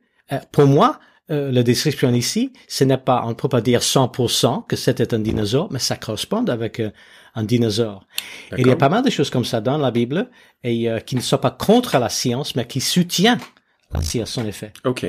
pour 0.50 0.66
moi, 0.66 0.98
euh, 1.30 1.52
la 1.52 1.62
description 1.62 2.12
ici, 2.12 2.52
ce 2.69 2.84
n'est 2.84 2.98
pas, 2.98 3.22
on 3.24 3.30
ne 3.30 3.34
peut 3.34 3.48
pas 3.48 3.60
dire 3.60 3.80
100% 3.80 4.66
que 4.66 4.76
c'était 4.76 5.14
un 5.14 5.19
dinosaure, 5.19 5.69
mais 5.70 5.78
ça 5.78 5.96
correspond 5.96 6.44
avec 6.46 6.80
euh, 6.80 6.90
un 7.34 7.44
dinosaure. 7.44 8.06
Et 8.56 8.62
il 8.62 8.66
y 8.66 8.70
a 8.70 8.76
pas 8.76 8.88
mal 8.88 9.04
de 9.04 9.10
choses 9.10 9.30
comme 9.30 9.44
ça 9.44 9.60
dans 9.60 9.78
la 9.78 9.90
Bible 9.90 10.28
et 10.64 10.90
euh, 10.90 10.98
qui 10.98 11.16
ne 11.16 11.20
sont 11.20 11.38
pas 11.38 11.50
contre 11.50 11.98
la 11.98 12.08
science, 12.08 12.54
mais 12.56 12.66
qui 12.66 12.80
soutiennent 12.80 13.40
la 13.94 14.02
science 14.02 14.38
en 14.38 14.46
effet. 14.46 14.72
Ok. 14.84 15.06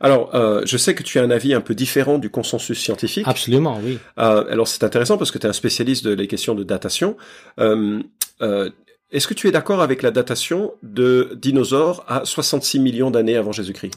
Alors, 0.00 0.34
euh, 0.34 0.62
je 0.64 0.76
sais 0.76 0.94
que 0.94 1.02
tu 1.02 1.18
as 1.18 1.22
un 1.22 1.30
avis 1.30 1.54
un 1.54 1.60
peu 1.60 1.74
différent 1.74 2.18
du 2.18 2.30
consensus 2.30 2.78
scientifique. 2.78 3.26
Absolument, 3.26 3.80
oui. 3.82 3.98
Euh, 4.18 4.44
alors, 4.50 4.68
c'est 4.68 4.84
intéressant 4.84 5.18
parce 5.18 5.30
que 5.30 5.38
tu 5.38 5.46
es 5.46 5.50
un 5.50 5.54
spécialiste 5.54 6.04
de 6.04 6.12
les 6.12 6.26
questions 6.26 6.54
de 6.54 6.64
datation. 6.64 7.16
Euh, 7.60 8.02
euh, 8.42 8.70
Est-ce 9.10 9.26
que 9.26 9.34
tu 9.34 9.48
es 9.48 9.52
d'accord 9.52 9.80
avec 9.80 10.02
la 10.02 10.10
datation 10.10 10.72
de 10.82 11.36
dinosaures 11.40 12.04
à 12.08 12.24
66 12.24 12.80
millions 12.80 13.10
d'années 13.10 13.36
avant 13.36 13.52
Jésus-Christ? 13.52 13.94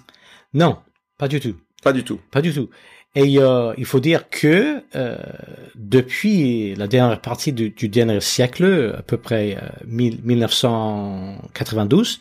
Non, 0.54 0.78
pas 1.20 1.28
du 1.28 1.40
tout. 1.40 1.56
Pas 1.84 1.94
du 1.94 2.04
tout. 2.04 2.20
Pas 2.32 2.42
du 2.42 2.52
tout. 2.54 2.70
Et 3.16 3.40
euh, 3.40 3.74
il 3.78 3.86
faut 3.86 4.00
dire 4.00 4.30
que 4.30 4.84
euh, 4.96 5.18
depuis 5.76 6.74
la 6.76 6.88
dernière 6.88 7.20
partie 7.22 7.54
du, 7.54 7.72
du 7.72 7.90
dernier 7.90 8.22
siècle, 8.22 8.96
à 8.98 9.02
peu 9.02 9.18
près 9.18 9.58
euh, 9.58 9.68
1000 9.86 10.22
1992, 10.24 12.20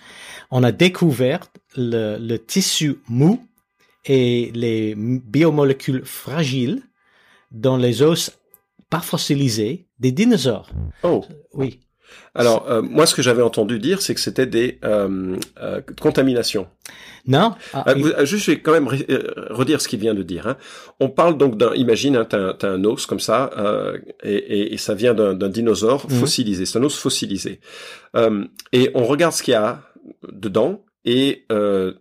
on 0.51 0.63
a 0.63 0.73
découvert 0.73 1.41
le, 1.77 2.19
le 2.19 2.39
tissu 2.39 2.97
mou 3.09 3.47
et 4.05 4.51
les 4.55 4.95
biomolécules 4.97 6.05
fragiles 6.05 6.83
dans 7.53 7.77
les 7.77 8.03
os 8.03 8.33
pas 8.91 9.01
fossilisés 9.01 9.87
des 9.99 10.13
dinosaures. 10.13 10.71
Oh. 11.03 11.25
Oui. 11.53 11.81
Alors, 12.35 12.71
euh, 12.71 12.83
moi, 12.83 13.07
ce 13.07 13.15
que 13.15 13.23
j'avais 13.23 13.43
entendu 13.43 13.79
dire, 13.79 14.01
c'est 14.03 14.15
que 14.15 14.21
c'était 14.21 14.47
des 14.47 14.79
euh, 14.85 15.37
euh, 15.61 15.81
contaminations. 16.01 16.69
Non? 17.27 17.55
Ah, 17.73 17.85
Euh, 17.89 17.95
vous- 17.95 18.09
euh, 18.09 18.25
juste, 18.25 18.45
je 18.47 18.53
vais 18.53 18.61
quand 18.61 18.73
même 18.73 18.89
euh, 19.11 19.23
redire 19.51 19.81
ce 19.81 19.89
qu'il 19.89 19.99
vient 20.01 20.15
de 20.15 20.23
dire. 20.23 20.47
Hein. 20.47 20.57
On 21.01 21.09
parle 21.11 21.37
donc 21.37 21.57
d'un, 21.59 21.75
imagine, 21.75 22.17
hein, 22.17 22.25
t'as, 22.25 22.39
un- 22.39 22.57
un 22.75 22.85
os 22.85 23.07
comme 23.07 23.21
ça, 23.21 23.51
euh, 23.59 23.99
et, 24.23 24.35
et- 24.35 24.75
et 24.75 24.77
ça 24.79 24.95
vient 24.95 25.15
d'un, 25.15 25.35
dinosaure 25.49 26.07
Mhm. 26.09 26.19
fossilisé. 26.21 26.65
C'est 26.67 26.79
un 26.79 26.85
os 26.85 26.97
fossilisé. 26.97 27.61
Euh, 28.17 28.45
et 28.73 28.91
on 28.95 29.05
regarde 29.05 29.33
ce 29.35 29.43
qu'il 29.43 29.53
y 29.53 29.57
a 29.57 29.83
dedans, 30.33 30.85
et 31.05 31.45
euh, 31.53 31.93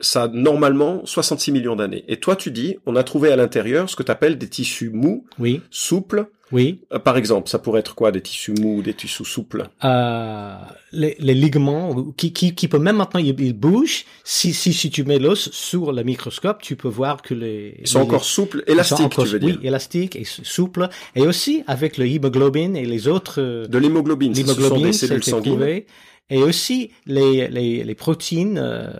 ça 0.00 0.24
a 0.24 0.28
normalement 0.28 1.02
66 1.06 1.52
millions 1.52 1.76
d'années. 1.76 2.04
Et 2.08 2.16
toi, 2.18 2.34
tu 2.36 2.50
dis, 2.50 2.76
on 2.86 2.96
a 2.96 3.04
trouvé 3.04 3.30
à 3.30 3.36
l'intérieur 3.36 3.88
ce 3.88 3.94
que 3.96 4.02
tu 4.02 4.10
appelles 4.10 4.38
des 4.38 4.48
tissus 4.48 4.90
mous, 4.90 5.24
oui. 5.38 5.60
souples, 5.70 6.26
Oui. 6.54 6.80
Euh, 6.92 6.98
Par 7.00 7.16
exemple, 7.16 7.48
ça 7.48 7.58
pourrait 7.58 7.80
être 7.80 7.94
quoi 7.94 8.12
Des 8.12 8.20
tissus 8.22 8.52
mous, 8.60 8.80
des 8.80 8.94
tissus 8.94 9.24
souples? 9.24 9.64
Euh, 9.82 10.54
les, 10.92 11.16
les 11.18 11.34
ligaments 11.34 12.12
qui, 12.16 12.32
qui, 12.32 12.54
qui 12.54 12.68
peut 12.68 12.78
même 12.78 12.96
maintenant 12.96 13.20
ils, 13.20 13.34
ils 13.40 13.52
bougent. 13.52 14.04
Si, 14.22 14.54
si, 14.54 14.72
si 14.72 14.88
tu 14.90 15.02
mets 15.04 15.18
l'os 15.18 15.50
sur 15.50 15.92
le 15.92 16.02
microscope, 16.04 16.62
tu 16.62 16.76
peux 16.76 16.88
voir 16.88 17.20
que 17.22 17.34
les 17.34 17.76
Ils 17.80 17.86
sont 17.88 17.98
les- 18.00 18.04
encore 18.06 18.24
souples, 18.24 18.62
élastiques, 18.68 19.00
encore- 19.06 19.24
tu 19.26 19.32
veux 19.32 19.38
dire? 19.40 19.58
Oui, 19.60 19.66
élastiques 19.66 20.16
et 20.16 20.24
souples. 20.24 20.88
Et 21.16 21.22
aussi 21.26 21.64
avec 21.66 21.98
le 21.98 22.06
hémoglobine 22.06 22.76
et 22.76 22.86
les 22.86 23.08
autres 23.08 23.40
euh, 23.40 23.66
De 23.66 23.78
l'hémoglobine, 23.78 24.34
ce 24.34 24.44
sont 24.68 24.78
des 24.78 24.92
cellules 24.92 25.24
sanguines. 25.24 25.82
Et 26.30 26.42
aussi 26.42 26.90
les, 27.04 27.48
les, 27.48 27.84
les 27.84 27.94
protéines 27.94 28.58
euh, 28.58 28.90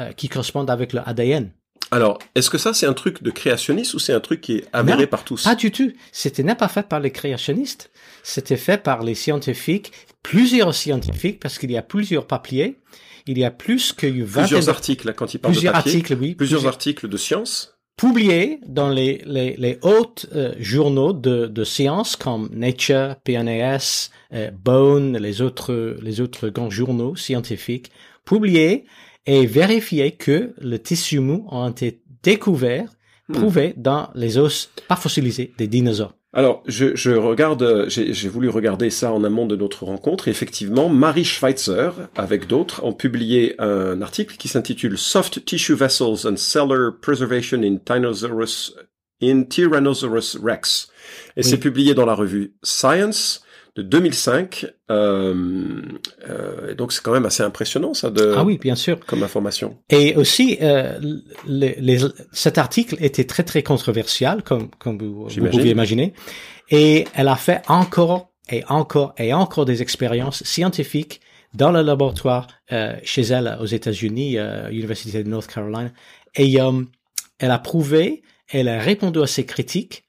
euh, 0.00 0.12
qui 0.12 0.28
correspondent 0.28 0.70
avec 0.70 0.92
le 0.94 1.00
ADN. 1.04 1.50
Alors, 1.92 2.18
est-ce 2.34 2.48
que 2.50 2.58
ça 2.58 2.72
c'est 2.74 2.86
un 2.86 2.94
truc 2.94 3.22
de 3.22 3.30
créationniste 3.30 3.92
ou 3.94 3.98
c'est 3.98 4.14
un 4.14 4.20
truc 4.20 4.40
qui 4.40 4.56
est 4.56 4.64
avéré 4.72 5.02
Non, 5.02 5.06
par 5.08 5.24
tous? 5.24 5.44
Pas 5.44 5.54
du 5.54 5.70
tout. 5.70 5.92
C'était 6.10 6.42
n'est 6.42 6.54
pas 6.54 6.68
fait 6.68 6.88
par 6.88 7.00
les 7.00 7.10
créationnistes. 7.10 7.90
C'était 8.22 8.56
fait 8.56 8.82
par 8.82 9.02
les 9.04 9.14
scientifiques, 9.14 9.92
plusieurs 10.22 10.74
scientifiques, 10.74 11.38
parce 11.38 11.58
qu'il 11.58 11.70
y 11.70 11.76
a 11.76 11.82
plusieurs 11.82 12.26
papiers. 12.26 12.78
Il 13.26 13.38
y 13.38 13.44
a 13.44 13.50
plus 13.50 13.92
que 13.92 14.06
une 14.06 14.24
vingtaine 14.24 14.42
Plusieurs 14.44 14.64
de- 14.64 14.70
articles, 14.70 15.12
quand 15.14 15.34
il 15.34 15.38
parle 15.38 15.52
plusieurs 15.54 15.74
de 15.74 15.78
papier, 15.78 15.92
articles, 15.92 16.16
oui. 16.20 16.34
plusieurs 16.34 16.66
articles 16.66 17.08
de 17.08 17.16
science. 17.16 17.74
publiés 17.96 18.58
dans 18.66 18.88
les, 18.88 19.22
les, 19.26 19.54
les 19.58 19.78
hautes 19.82 20.26
euh, 20.34 20.54
journaux 20.58 21.12
de, 21.12 21.46
de 21.46 21.62
sciences 21.64 22.16
comme 22.16 22.48
Nature, 22.52 23.16
PNAS, 23.22 24.10
euh, 24.32 24.50
Bone, 24.50 25.18
les 25.18 25.40
autres, 25.42 25.96
les 26.02 26.20
autres 26.22 26.48
grands 26.48 26.70
journaux 26.70 27.14
scientifiques, 27.16 27.90
publiés 28.24 28.86
et 29.26 29.46
vérifiés 29.46 30.12
que 30.12 30.54
le 30.58 30.78
tissu 30.78 31.20
mou 31.20 31.46
a 31.50 31.68
été 31.70 32.00
découvert, 32.22 32.88
Hmm. 33.28 33.34
prouvé 33.34 33.72
dans 33.76 34.10
les 34.16 34.36
os 34.36 34.68
pas 34.88 34.96
fossilisés 34.96 35.52
des 35.56 35.68
dinosaures. 35.68 36.12
Alors, 36.32 36.64
je, 36.66 36.96
je 36.96 37.12
regarde, 37.12 37.84
j'ai 37.88 38.12
j'ai 38.12 38.28
voulu 38.28 38.48
regarder 38.48 38.90
ça 38.90 39.12
en 39.12 39.22
amont 39.22 39.46
de 39.46 39.54
notre 39.54 39.84
rencontre. 39.84 40.26
Et 40.26 40.32
effectivement, 40.32 40.88
Marie 40.88 41.24
Schweitzer, 41.24 41.90
avec 42.16 42.48
d'autres, 42.48 42.82
ont 42.84 42.92
publié 42.92 43.54
un 43.60 44.02
article 44.02 44.36
qui 44.36 44.48
s'intitule 44.48 44.98
Soft 44.98 45.44
Tissue 45.44 45.74
Vessels 45.74 46.26
and 46.26 46.36
Cellular 46.36 46.90
Preservation 47.00 47.62
in 47.62 47.76
Tyrannosaurus, 47.76 48.74
in 49.22 49.44
Tyrannosaurus 49.44 50.36
Rex. 50.42 50.88
Et 51.36 51.42
Oui. 51.42 51.44
c'est 51.44 51.58
publié 51.58 51.94
dans 51.94 52.06
la 52.06 52.14
revue 52.14 52.54
Science 52.64 53.44
de 53.76 53.82
2005. 53.82 54.66
Euh, 54.90 55.82
euh, 56.28 56.72
et 56.72 56.74
donc, 56.74 56.92
c'est 56.92 57.02
quand 57.02 57.12
même 57.12 57.24
assez 57.26 57.42
impressionnant, 57.42 57.94
ça, 57.94 58.10
de, 58.10 58.34
ah 58.36 58.44
oui, 58.44 58.58
bien 58.58 58.74
sûr. 58.74 59.00
comme 59.06 59.22
information. 59.22 59.78
Et 59.88 60.14
aussi, 60.16 60.58
euh, 60.60 60.98
les, 61.46 61.76
les- 61.80 62.00
cet 62.32 62.58
article 62.58 62.96
était 63.00 63.24
très 63.24 63.42
très 63.44 63.62
controversial, 63.62 64.42
comme 64.42 64.68
comme 64.78 64.98
vous, 64.98 65.28
vous 65.28 65.46
pouvez 65.48 65.70
imaginer, 65.70 66.12
et 66.70 67.06
elle 67.14 67.28
a 67.28 67.36
fait 67.36 67.62
encore 67.68 68.30
et 68.50 68.64
encore 68.68 69.14
et 69.18 69.32
encore 69.32 69.64
des 69.64 69.80
expériences 69.82 70.42
scientifiques 70.44 71.20
dans 71.54 71.70
le 71.70 71.82
laboratoire 71.82 72.48
euh, 72.72 72.94
chez 73.04 73.22
elle 73.22 73.56
aux 73.60 73.66
États-Unis, 73.66 74.38
euh, 74.38 74.68
Université 74.70 75.22
de 75.22 75.28
North 75.28 75.46
Carolina, 75.52 75.90
et 76.34 76.60
euh, 76.60 76.82
elle 77.38 77.50
a 77.50 77.58
prouvé, 77.58 78.22
elle 78.50 78.68
a 78.68 78.78
répondu 78.80 79.20
à 79.22 79.26
ces 79.26 79.44
critiques. 79.46 80.04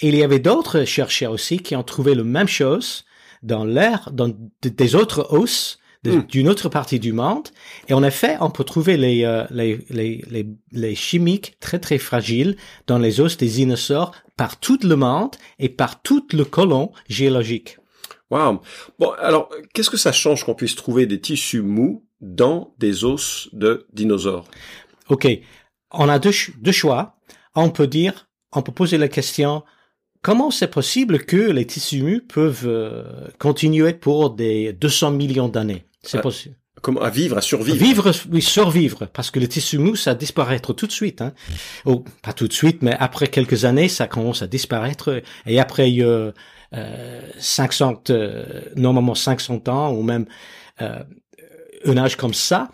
Et 0.00 0.08
il 0.08 0.16
y 0.16 0.22
avait 0.22 0.40
d'autres 0.40 0.84
chercheurs 0.84 1.32
aussi 1.32 1.58
qui 1.58 1.76
ont 1.76 1.82
trouvé 1.82 2.14
la 2.14 2.24
même 2.24 2.48
chose 2.48 3.04
dans 3.42 3.64
l'air, 3.64 4.10
dans 4.12 4.32
des 4.62 4.94
autres 4.94 5.28
os 5.30 5.78
Hmm. 6.12 6.20
d'une 6.28 6.48
autre 6.48 6.68
partie 6.68 7.00
du 7.00 7.12
monde. 7.12 7.48
Et 7.88 7.94
en 7.94 8.02
effet, 8.02 8.36
on 8.40 8.50
peut 8.50 8.64
trouver 8.64 8.96
les, 8.96 9.24
euh, 9.24 9.44
les, 9.50 9.84
les, 9.88 10.22
les, 10.30 10.46
les 10.72 10.94
chimiques 10.94 11.56
très 11.60 11.78
très 11.78 11.98
fragiles 11.98 12.56
dans 12.86 12.98
les 12.98 13.20
os 13.20 13.36
des 13.38 13.48
dinosaures 13.48 14.12
par 14.36 14.60
tout 14.60 14.78
le 14.82 14.96
monde 14.96 15.34
et 15.58 15.68
par 15.70 16.02
tout 16.02 16.26
le 16.32 16.44
colon 16.44 16.92
géologique. 17.08 17.78
Wow. 18.30 18.60
Bon, 18.98 19.12
alors, 19.12 19.48
qu'est-ce 19.72 19.90
que 19.90 19.96
ça 19.96 20.12
change 20.12 20.44
qu'on 20.44 20.54
puisse 20.54 20.74
trouver 20.74 21.06
des 21.06 21.20
tissus 21.20 21.62
mous 21.62 22.04
dans 22.20 22.74
des 22.78 23.04
os 23.04 23.48
de 23.52 23.86
dinosaures? 23.92 24.46
Ok, 25.08 25.26
on 25.90 26.08
a 26.08 26.18
deux, 26.18 26.32
deux 26.58 26.72
choix. 26.72 27.16
On 27.54 27.70
peut 27.70 27.86
dire, 27.86 28.28
on 28.52 28.62
peut 28.62 28.72
poser 28.72 28.98
la 28.98 29.08
question, 29.08 29.62
comment 30.24 30.50
c'est 30.50 30.72
possible 30.80 31.16
que 31.30 31.36
les 31.56 31.66
tissus 31.66 32.02
mous 32.02 32.20
peuvent 32.38 32.66
euh, 32.66 33.04
continuer 33.38 33.92
pour 33.92 34.30
des 34.30 34.72
200 34.72 35.12
millions 35.12 35.48
d'années? 35.48 35.84
C'est 36.02 36.16
Ouais. 36.18 36.22
possible. 36.22 36.56
Comment 36.82 37.00
à 37.00 37.08
vivre, 37.10 37.38
à 37.38 37.40
survivre? 37.40 37.78
Vivre, 37.78 38.10
oui, 38.30 38.42
survivre, 38.42 39.06
parce 39.16 39.30
que 39.30 39.38
le 39.40 39.48
tissu 39.48 39.78
mou, 39.78 39.96
ça 39.96 40.14
disparaître 40.14 40.74
tout 40.74 40.86
de 40.86 40.92
suite. 40.92 41.22
Hein. 41.22 41.32
Ou 41.86 42.04
pas 42.22 42.34
tout 42.34 42.46
de 42.48 42.52
suite, 42.52 42.82
mais 42.82 42.94
après 42.98 43.28
quelques 43.28 43.64
années, 43.64 43.88
ça 43.88 44.06
commence 44.06 44.42
à 44.42 44.46
disparaître. 44.46 45.22
Et 45.46 45.58
après 45.60 45.90
euh, 46.00 46.32
euh, 46.74 47.22
500, 47.38 48.02
euh, 48.10 48.44
normalement 48.76 49.14
500 49.14 49.62
ans, 49.68 49.92
ou 49.94 50.02
même 50.02 50.26
euh, 50.82 51.02
un 51.86 51.96
âge 51.96 52.16
comme 52.16 52.34
ça, 52.34 52.70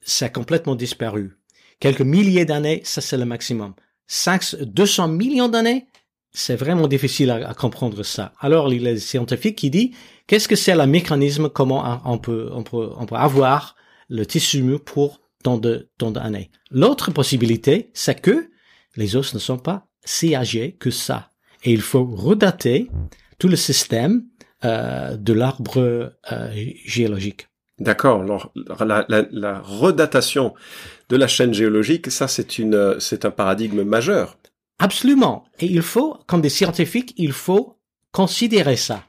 ça 0.00 0.26
a 0.26 0.28
complètement 0.30 0.74
disparu. 0.74 1.36
Quelques 1.78 2.00
milliers 2.16 2.46
d'années, 2.46 2.80
ça 2.84 3.00
c'est 3.00 3.18
le 3.18 3.24
maximum. 3.24 3.74
5, 4.08 4.56
200 4.62 5.08
millions 5.08 5.48
d'années, 5.48 5.86
c'est 6.34 6.56
vraiment 6.56 6.88
difficile 6.88 7.30
à, 7.30 7.54
comprendre 7.54 8.02
ça. 8.02 8.32
Alors, 8.40 8.70
il 8.72 8.82
y 8.82 8.88
a 8.88 8.92
des 8.92 8.98
scientifiques 8.98 9.56
qui 9.56 9.70
disent, 9.70 9.90
qu'est-ce 10.26 10.48
que 10.48 10.56
c'est 10.56 10.74
le 10.74 10.86
mécanisme, 10.86 11.48
comment 11.48 12.00
on 12.04 12.18
peut, 12.18 12.50
on 12.52 12.64
peut, 12.64 12.90
on 12.98 13.06
peut 13.06 13.14
avoir 13.14 13.76
le 14.08 14.26
tissu 14.26 14.62
mou 14.62 14.80
pour 14.80 15.20
tant 15.44 15.58
de, 15.58 15.90
tant 15.96 16.10
d'années? 16.10 16.50
L'autre 16.70 17.12
possibilité, 17.12 17.90
c'est 17.94 18.20
que 18.20 18.50
les 18.96 19.14
os 19.14 19.32
ne 19.32 19.38
sont 19.38 19.58
pas 19.58 19.86
si 20.04 20.34
âgés 20.34 20.76
que 20.78 20.90
ça. 20.90 21.30
Et 21.62 21.72
il 21.72 21.80
faut 21.80 22.04
redater 22.04 22.90
tout 23.38 23.48
le 23.48 23.56
système 23.56 24.24
euh, 24.64 25.16
de 25.16 25.32
l'arbre 25.32 26.12
euh, 26.32 26.50
géologique. 26.84 27.46
D'accord. 27.78 28.22
Alors, 28.22 28.52
la, 28.84 29.04
la, 29.08 29.24
la 29.30 29.60
redatation 29.60 30.52
de 31.08 31.16
la 31.16 31.28
chaîne 31.28 31.54
géologique, 31.54 32.10
ça, 32.10 32.26
c'est 32.26 32.58
une, 32.58 32.96
c'est 32.98 33.24
un 33.24 33.30
paradigme 33.30 33.82
majeur. 33.82 34.36
Absolument. 34.78 35.44
Et 35.60 35.66
il 35.66 35.82
faut, 35.82 36.18
comme 36.26 36.40
des 36.40 36.48
scientifiques, 36.48 37.14
il 37.16 37.32
faut 37.32 37.76
considérer 38.12 38.76
ça. 38.76 39.04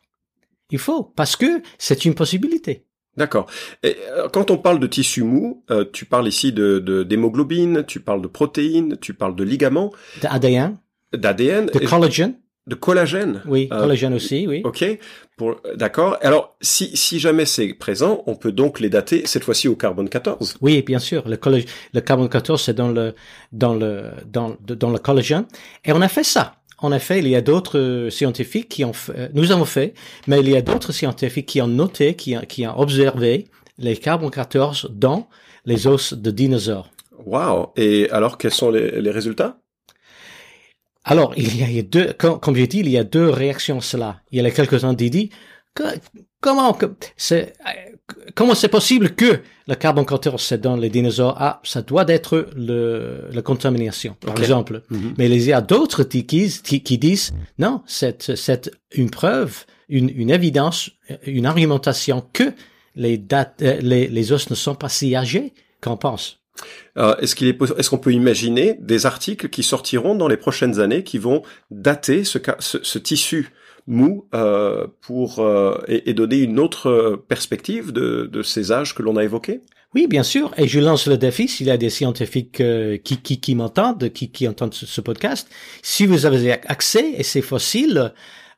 Il 0.72 0.80
faut, 0.80 1.04
parce 1.04 1.36
que 1.36 1.62
c'est 1.78 2.06
une 2.06 2.16
possibilité. 2.16 2.86
D'accord. 3.18 3.46
Et 3.84 3.96
euh, 4.12 4.28
quand 4.30 4.52
on 4.52 4.58
parle 4.58 4.80
de 4.80 4.88
tissu 4.88 5.24
mou, 5.24 5.64
euh, 5.72 5.86
tu 5.92 6.06
parles 6.06 6.28
ici 6.28 6.52
de, 6.52 7.04
d'hémoglobine, 7.04 7.86
tu 7.86 8.00
parles 8.00 8.22
de 8.22 8.28
protéines, 8.28 8.98
tu 9.00 9.14
parles 9.14 9.36
de 9.36 9.44
ligaments, 9.44 9.92
De 10.22 10.28
ADN, 10.28 10.78
d'ADN, 11.14 11.68
de 11.68 11.80
collagène, 11.80 12.36
de 12.68 12.76
collagène? 12.76 13.42
oui, 13.48 13.68
Euh, 13.72 13.80
collagène 13.82 14.14
aussi, 14.14 14.48
oui. 14.48 14.62
Ok. 14.64 14.84
Pour, 15.38 15.56
d'accord. 15.76 16.18
Alors, 16.22 16.56
si, 16.62 16.96
si 16.96 17.20
jamais 17.20 17.46
c'est 17.46 17.74
présent, 17.74 18.24
on 18.26 18.36
peut 18.36 18.52
donc 18.52 18.80
les 18.80 18.90
dater 18.90 19.24
cette 19.26 19.44
fois-ci 19.44 19.68
au 19.68 19.76
carbone 19.76 20.10
14. 20.10 20.58
Oui, 20.62 20.82
bien 20.82 21.00
sûr. 21.00 21.28
Le, 21.28 21.36
collage- 21.38 21.66
le 21.94 22.02
carbone 22.02 22.30
14, 22.30 22.62
c'est 22.62 22.74
dans 22.74 22.88
le, 22.90 23.14
dans 23.52 23.74
le, 23.76 24.12
dans, 24.26 24.56
dans 24.66 24.90
le 24.92 24.98
collagène. 24.98 25.46
Et 25.84 25.92
on 25.92 26.02
a 26.02 26.08
fait 26.08 26.24
ça. 26.24 26.56
En 26.80 26.92
effet, 26.92 27.20
il 27.20 27.28
y 27.28 27.36
a 27.36 27.42
d'autres 27.42 28.08
scientifiques 28.12 28.68
qui 28.70 28.84
ont 28.84 28.94
fait, 28.94 29.30
nous 29.34 29.52
avons 29.52 29.66
fait, 29.66 29.94
mais 30.28 30.40
il 30.42 30.50
y 30.50 30.56
a 30.58 30.62
d'autres 30.62 30.92
scientifiques 30.92 31.46
qui 31.46 31.62
ont 31.62 31.68
noté, 31.68 32.16
qui, 32.16 32.36
ont- 32.36 32.42
qui 32.42 32.66
ont 32.68 32.78
observé 32.80 33.46
les 33.78 33.96
carbone 33.98 34.32
14 34.32 34.90
dans 34.94 35.28
les 35.66 35.88
os 35.88 36.14
de 36.14 36.32
dinosaures. 36.32 36.90
Wow. 37.26 37.72
Et 37.78 38.10
alors, 38.12 38.38
quels 38.38 38.54
sont 38.54 38.70
les, 38.72 39.02
les 39.02 39.12
résultats? 39.12 39.58
Alors, 41.06 41.34
il 41.38 41.56
y 41.72 41.80
a 41.80 41.84
deux, 41.84 42.14
comme, 42.18 42.40
comme 42.40 42.56
j'ai 42.56 42.68
dit, 42.68 42.80
il 42.80 42.90
y 42.90 42.98
a 42.98 43.04
deux 43.04 43.30
réactions 43.30 43.78
à 43.78 43.82
cela. 43.82 44.22
Il 44.32 44.42
y 44.42 44.46
a 44.46 44.52
quelques-uns 44.52 44.96
qui 44.96 45.10
disent, 45.12 45.30
que- 45.76 45.84
comment, 46.42 46.76
c'est, 47.16 47.54
comment 48.34 48.56
c'est 48.56 48.70
possible 48.70 49.12
que 49.14 49.40
le 49.68 49.76
carbone 49.76 50.06
14 50.06 50.42
c'est 50.42 50.60
dans 50.62 50.76
les 50.76 50.90
dinosaures? 50.90 51.36
Ah, 51.40 51.62
ça 51.64 51.82
doit 51.84 52.06
être 52.08 52.48
le, 52.56 53.28
la 53.32 53.42
contamination, 53.44 54.16
par 54.20 54.36
exemple. 54.40 54.82
Mais 55.18 55.28
il 55.30 55.42
y 55.44 55.54
a 55.54 55.62
d'autres 55.62 56.04
qui, 56.04 56.26
qui, 56.26 56.50
qui- 56.64 56.82
qui 56.82 56.98
disent, 56.98 57.34
non, 57.60 57.82
c'est, 57.86 58.36
c'est 58.36 58.72
une 58.96 59.10
preuve, 59.12 59.66
une, 59.90 60.10
une 60.16 60.32
évidence, 60.32 60.90
une 61.28 61.46
argumentation 61.46 62.26
que 62.34 62.52
les 62.96 63.18
dates, 63.18 63.62
euh, 63.62 63.78
les, 63.82 64.08
les 64.08 64.32
os 64.32 64.50
ne 64.50 64.56
sont 64.56 64.74
pas 64.76 64.90
si 64.90 65.16
âgés 65.16 65.54
qu'on 65.82 65.98
pense. 65.98 66.40
Euh, 66.98 67.16
Est-ce 67.18 67.90
qu'on 67.90 67.98
peut 67.98 68.14
imaginer 68.14 68.78
des 68.80 69.06
articles 69.06 69.50
qui 69.50 69.64
sortiront 69.64 70.16
dans 70.16 70.28
les 70.28 70.38
prochaines 70.38 70.80
années 70.80 71.04
qui 71.04 71.18
vont 71.18 71.42
dater 71.72 72.24
ce, 72.24 72.98
tissu 72.98 73.50
mou 73.88 74.28
euh, 74.34 74.88
pour 75.02 75.40
euh, 75.40 75.78
et, 75.88 76.10
et 76.10 76.14
donner 76.14 76.38
une 76.38 76.60
autre 76.60 77.24
perspective 77.28 77.92
de, 77.92 78.42
ces 78.44 78.72
âges 78.72 78.96
que 78.96 79.04
l'on 79.04 79.18
a 79.18 79.24
évoqués? 79.24 79.62
Oui, 79.94 80.08
bien 80.08 80.24
sûr. 80.24 80.54
Et 80.58 80.68
je 80.68 80.80
lance 80.80 81.08
le 81.08 81.18
défi 81.18 81.48
s'il 81.48 81.68
y 81.68 81.72
a 81.72 81.78
des 81.78 81.90
scientifiques 81.90 82.62
qui, 83.04 83.56
m'entendent, 83.56 84.10
qui, 84.10 84.48
entendent 84.48 84.74
ce, 84.74 85.02
podcast. 85.02 85.50
Si 85.84 86.06
vous 86.06 86.26
avez 86.26 86.52
accès 86.52 87.18
à 87.18 87.24
ces 87.24 87.42
fossiles, 87.42 88.14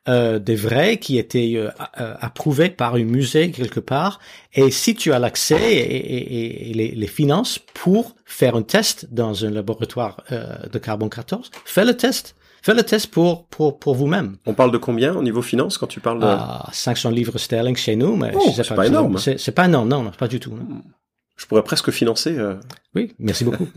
euh, 0.08 0.38
des 0.38 0.56
vrais 0.56 0.96
qui 0.96 1.18
étaient 1.18 1.52
euh, 1.56 1.68
euh, 2.00 2.14
approuvés 2.20 2.70
par 2.70 2.94
un 2.94 3.04
musée 3.04 3.50
quelque 3.50 3.80
part, 3.80 4.18
et 4.54 4.70
si 4.70 4.94
tu 4.94 5.12
as 5.12 5.18
l'accès 5.18 5.60
et, 5.60 5.96
et- 5.96 6.70
et 6.70 6.74
les, 6.74 6.90
les 6.92 7.06
finances 7.06 7.58
pour 7.74 8.14
faire 8.24 8.56
un 8.56 8.62
test 8.62 9.06
dans 9.12 9.44
un 9.44 9.50
laboratoire 9.50 10.22
euh, 10.32 10.56
de 10.72 10.78
carbone 10.78 11.10
14, 11.10 11.50
fais 11.64 11.84
le 11.84 11.96
test. 11.96 12.34
Faites 12.60 12.76
le 12.76 12.82
test 12.82 13.06
pour 13.12 13.46
pour 13.46 13.78
pour 13.78 13.94
vous-même. 13.94 14.36
On 14.44 14.52
parle 14.54 14.72
de 14.72 14.78
combien 14.78 15.14
au 15.14 15.22
niveau 15.22 15.42
finance 15.42 15.78
quand 15.78 15.86
tu 15.86 16.00
parles 16.00 16.18
de... 16.20 16.26
Ah, 16.26 16.68
500 16.72 17.10
livres 17.10 17.38
sterling 17.38 17.76
chez 17.76 17.94
nous, 17.94 18.16
mais 18.16 18.32
Oh, 18.34 18.40
je 18.48 18.50
sais 18.56 18.64
c'est 18.64 18.74
pas 18.74 18.86
énorme. 18.88 19.16
C'est 19.18 19.52
pas 19.54 19.66
énorme, 19.66 19.88
non, 19.88 20.02
non, 20.02 20.10
pas 20.10 20.26
du 20.26 20.40
tout. 20.40 20.50
non. 20.50 20.82
Je 21.38 21.46
pourrais 21.46 21.62
presque 21.62 21.90
financer 21.92 22.36
euh, 22.36 22.56
Oui, 22.96 23.14
merci 23.20 23.44
beaucoup. 23.44 23.68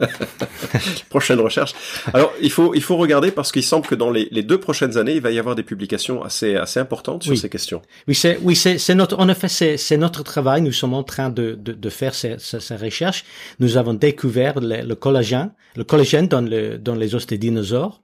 prochaine 1.10 1.40
recherche. 1.40 1.74
Alors, 2.14 2.34
il 2.42 2.52
faut 2.52 2.74
il 2.74 2.82
faut 2.82 2.98
regarder 2.98 3.32
parce 3.32 3.52
qu'il 3.52 3.64
semble 3.64 3.86
que 3.88 3.94
dans 3.96 4.10
les, 4.10 4.28
les 4.32 4.44
deux 4.44 4.60
prochaines 4.60 4.98
années, 4.98 5.14
il 5.16 5.22
va 5.22 5.32
y 5.32 5.40
avoir 5.40 5.56
des 5.56 5.64
publications 5.64 6.24
assez 6.24 6.56
assez 6.56 6.80
importantes 6.80 7.22
sur 7.24 7.32
Oui. 7.32 7.38
ces 7.38 7.50
questions. 7.50 7.82
Oui, 8.08 8.16
c'est 8.16 8.40
oui, 8.42 8.56
c'est 8.56 8.78
c'est 8.80 8.96
notre 8.96 9.18
en 9.20 9.30
effet 9.30 9.48
c'est 9.48 9.78
c'est 9.78 9.98
notre 9.98 10.24
travail. 10.24 10.62
Nous 10.64 10.72
sommes 10.72 10.96
en 10.96 11.04
train 11.04 11.30
de 11.30 11.54
de, 11.54 11.72
de 11.74 11.90
faire 11.90 12.16
ces, 12.16 12.36
ces, 12.40 12.60
ces 12.60 12.76
recherches. 12.76 13.24
Nous 13.60 13.78
avons 13.78 13.94
découvert 13.94 14.60
le, 14.60 14.82
le 14.82 14.96
collagène, 14.96 15.52
le 15.76 15.84
collagène 15.84 16.28
dans 16.28 16.42
le 16.42 16.78
dans 16.80 16.96
les 16.96 17.14
os 17.14 17.28
des 17.28 17.38
dinosaures, 17.38 18.02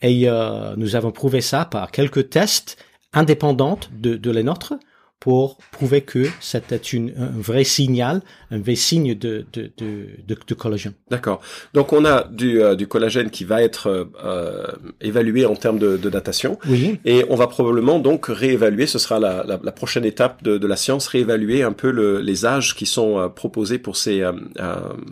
et 0.00 0.28
euh, 0.28 0.74
nous 0.78 0.96
avons 0.96 1.12
prouvé 1.12 1.42
ça 1.42 1.66
par 1.66 1.90
quelques 1.90 2.30
tests 2.30 2.78
indépendants 3.12 3.78
de 3.92 4.16
de 4.16 4.30
les 4.30 4.42
nôtres 4.42 4.74
pour 5.18 5.56
prouver 5.72 6.02
que 6.02 6.24
c'était 6.40 6.76
une 6.76 7.12
un 7.18 7.30
vrai 7.34 7.64
signal, 7.64 8.20
un 8.50 8.58
vrai 8.60 8.74
signe 8.76 9.14
de 9.14 9.44
de 9.52 9.72
de 9.76 10.06
de, 10.28 10.36
de 10.46 10.54
collagène. 10.54 10.92
D'accord. 11.10 11.40
Donc 11.74 11.92
on 11.92 12.04
a 12.04 12.24
du 12.28 12.62
euh, 12.62 12.74
du 12.76 12.86
collagène 12.86 13.30
qui 13.30 13.44
va 13.44 13.62
être 13.62 13.88
euh, 13.88 14.04
euh, 14.24 14.66
évalué 15.00 15.46
en 15.46 15.56
termes 15.56 15.78
de, 15.78 15.96
de 15.96 16.10
datation. 16.10 16.58
Oui, 16.68 17.00
Et 17.04 17.24
on 17.28 17.34
va 17.34 17.46
probablement 17.46 17.98
donc 17.98 18.26
réévaluer, 18.26 18.86
ce 18.86 18.98
sera 18.98 19.18
la, 19.18 19.42
la, 19.44 19.58
la 19.62 19.72
prochaine 19.72 20.04
étape 20.04 20.42
de, 20.44 20.58
de 20.58 20.66
la 20.66 20.76
science, 20.76 21.06
réévaluer 21.08 21.62
un 21.62 21.72
peu 21.72 21.90
le, 21.90 22.20
les 22.20 22.44
âges 22.46 22.74
qui 22.76 22.86
sont 22.86 23.18
euh, 23.18 23.28
proposés 23.28 23.78
pour 23.78 23.96
ces 23.96 24.22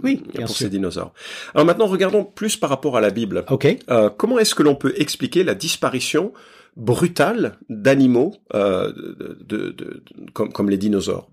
Oui, 0.02 0.22
pour 0.34 0.48
sûr. 0.48 0.56
ces 0.56 0.68
dinosaures. 0.68 1.12
Alors 1.54 1.66
maintenant, 1.66 1.86
regardons 1.86 2.24
plus 2.24 2.56
par 2.56 2.70
rapport 2.70 2.96
à 2.96 3.00
la 3.00 3.10
Bible. 3.10 3.44
ok. 3.48 3.76
Euh, 3.90 4.10
comment 4.16 4.38
est-ce 4.38 4.54
que 4.54 4.62
l'on 4.62 4.74
peut 4.74 4.92
expliquer 4.96 5.44
la 5.44 5.54
disparition 5.54 6.32
brutale 6.76 7.58
d'animaux 7.68 8.34
euh, 8.54 8.92
de, 8.92 9.38
de- 9.44 9.70
de- 9.70 10.02
comme, 10.32 10.52
comme 10.52 10.70
les 10.70 10.76
dinosaures 10.78 11.30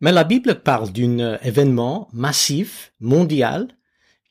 Mais 0.00 0.12
la 0.12 0.24
Bible 0.24 0.56
parle 0.56 0.92
d'un 0.92 1.18
euh, 1.18 1.36
événement 1.42 2.08
massif, 2.12 2.92
mondial, 3.00 3.68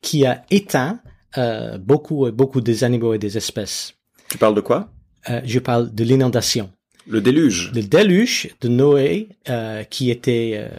qui 0.01 0.25
a 0.25 0.43
éteint 0.51 0.99
euh, 1.37 1.77
beaucoup, 1.77 2.29
beaucoup 2.31 2.61
des 2.61 2.83
animaux 2.83 3.13
et 3.13 3.19
des 3.19 3.35
espèces. 3.37 3.93
Tu 4.29 4.37
parles 4.37 4.55
de 4.55 4.61
quoi? 4.61 4.89
Euh, 5.29 5.41
je 5.43 5.59
parle 5.59 5.93
de 5.93 6.03
l'inondation, 6.03 6.69
Le 7.07 7.19
déluge. 7.21 7.71
le 7.75 7.83
déluge 7.83 8.49
de 8.61 8.69
Noé, 8.69 9.29
euh, 9.49 9.83
qui 9.83 10.09
était, 10.11 10.53
euh, 10.55 10.69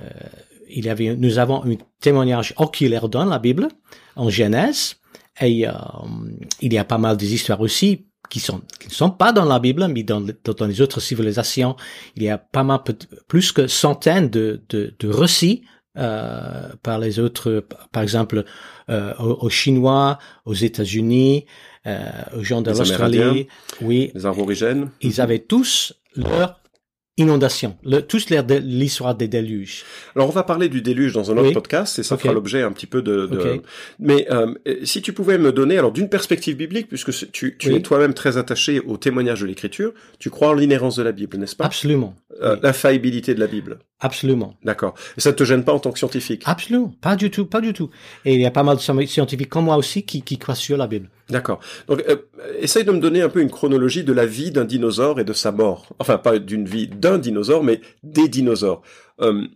il 0.71 0.87
y 0.87 0.89
avait, 0.89 1.15
nous 1.17 1.39
avons 1.39 1.65
un 1.65 1.77
témoignage 2.01 2.55
oculaire 2.57 3.09
dans 3.09 3.25
la 3.27 3.39
Bible, 3.39 3.69
en 4.17 4.31
Genèse, 4.31 4.97
et 5.41 5.69
euh, 5.69 5.73
il 6.61 6.73
y 6.73 6.79
a 6.79 6.85
pas 6.85 6.99
mal 6.99 7.17
des 7.17 7.35
histoires 7.35 7.61
aussi 7.61 8.07
qui 8.31 8.41
sont 8.41 8.61
qui 8.81 8.89
ne 8.89 8.93
sont 8.93 9.11
pas 9.11 9.33
dans 9.33 9.45
la 9.45 9.59
Bible, 9.59 9.87
mais 9.89 10.03
dans, 10.03 10.21
dans 10.21 10.67
les 10.67 10.81
autres 10.81 11.01
civilisations, 11.01 11.77
il 12.17 12.23
y 12.23 12.29
a 12.29 12.39
pas 12.39 12.63
mal 12.63 12.81
plus 13.27 13.53
que 13.53 13.67
centaines 13.67 14.29
de 14.31 14.63
de, 14.69 14.95
de 14.99 15.09
récits 15.09 15.63
euh, 15.97 16.69
par 16.83 16.99
les 17.01 17.19
autres, 17.19 17.65
par 17.91 18.03
exemple 18.05 18.45
euh, 18.89 19.15
aux, 19.19 19.47
aux 19.47 19.51
Chinois, 19.51 20.19
aux 20.45 20.55
États-Unis, 20.55 21.47
euh, 21.87 21.99
aux 22.37 22.45
gens 22.45 22.63
de 22.63 22.71
l'Australie, 22.71 23.49
oui, 23.81 24.13
Les 24.15 24.25
aborigènes. 24.25 24.91
ils 25.01 25.21
avaient 25.21 25.41
tous 25.41 25.95
leur 26.15 26.61
inondation, 27.19 27.77
le, 27.85 28.01
tous 28.01 28.31
l'histoire 28.31 29.15
des 29.15 29.29
déluges. 29.29 29.85
Alors 30.17 30.29
on 30.29 30.33
va 30.33 30.43
parler 30.45 30.69
du 30.71 30.81
déluge 30.81 31.13
dans 31.13 31.31
un 31.31 31.37
autre 31.37 31.49
Oui. 31.49 31.53
podcast 31.53 31.99
et 31.99 32.03
ça 32.03 32.17
fera 32.17 32.33
l'objet 32.33 32.63
un 32.63 32.73
petit 32.73 32.87
peu 32.87 33.03
de. 33.03 33.29
Mais 33.99 34.27
euh, 34.31 34.55
si 34.85 35.03
tu 35.03 35.13
pouvais 35.13 35.37
me 35.37 35.53
donner 35.53 35.77
alors 35.79 35.93
d'une 35.93 36.09
perspective 36.09 36.57
biblique 36.57 36.89
puisque 36.89 37.13
tu, 37.33 37.57
tu 37.59 37.69
Oui. 37.69 37.75
es 37.77 37.83
toi-même 37.83 38.15
très 38.15 38.37
attaché 38.39 38.81
au 38.81 38.97
témoignage 38.97 39.41
de 39.43 39.47
l'Écriture, 39.47 39.93
tu 40.19 40.31
crois 40.31 40.49
en 40.49 40.55
l'inhérence 40.55 40.97
de 40.97 41.03
la 41.03 41.13
Bible, 41.13 41.37
n'est-ce 41.37 41.57
pas? 41.57 41.67
Absolument, 41.67 42.15
Euh, 42.41 42.55
oui. 42.55 42.61
De 43.35 43.41
la 43.41 43.47
Bible. 43.47 43.79
absolument, 44.01 44.55
D'accord. 44.65 44.95
Et 45.17 45.21
ça 45.21 45.33
te 45.33 45.43
gêne 45.45 45.65
pas 45.65 45.73
en 45.73 45.81
tant 45.81 45.91
que 45.91 45.99
scientifique? 45.99 46.43
Absolument, 46.47 46.93
pas 47.01 47.17
du 47.17 47.31
tout, 47.31 47.47
pas 47.47 47.61
du 47.61 47.73
tout. 47.73 47.91
Et 48.25 48.35
il 48.35 48.41
y 48.41 48.47
a 48.47 48.51
pas 48.51 48.63
mal 48.63 48.77
de 48.77 48.81
scientifiques 48.81 49.49
comme 49.49 49.65
moi 49.65 49.77
aussi 49.77 50.05
qui, 50.05 50.23
qui 50.23 50.39
croient 50.39 50.55
sur 50.55 50.77
la 50.77 50.87
Bible. 50.87 51.09
D'accord. 51.31 51.61
Donc, 51.89 52.03
euh, 52.09 52.17
essaye 52.59 52.85
de 52.85 52.93
me 52.93 53.01
donner 53.01 53.21
un 53.21 53.29
peu 53.29 53.41
une 53.41 53.51
chronologie 53.51 54.03
de 54.05 54.13
la 54.15 54.25
vie 54.27 54.51
d'un 54.51 54.65
dinosaure 54.65 55.21
et 55.21 55.25
de 55.25 55.33
sa 55.35 55.53
mort. 55.53 55.87
Enfin, 55.99 56.17
pas 56.19 56.39
d'une 56.39 56.67
vie 56.67 56.89
d'un 56.89 57.19
dinosaure, 57.19 57.63
mais 57.63 57.81
des 58.03 58.29
dinosaures. 58.29 58.83
Euh, 59.21 59.47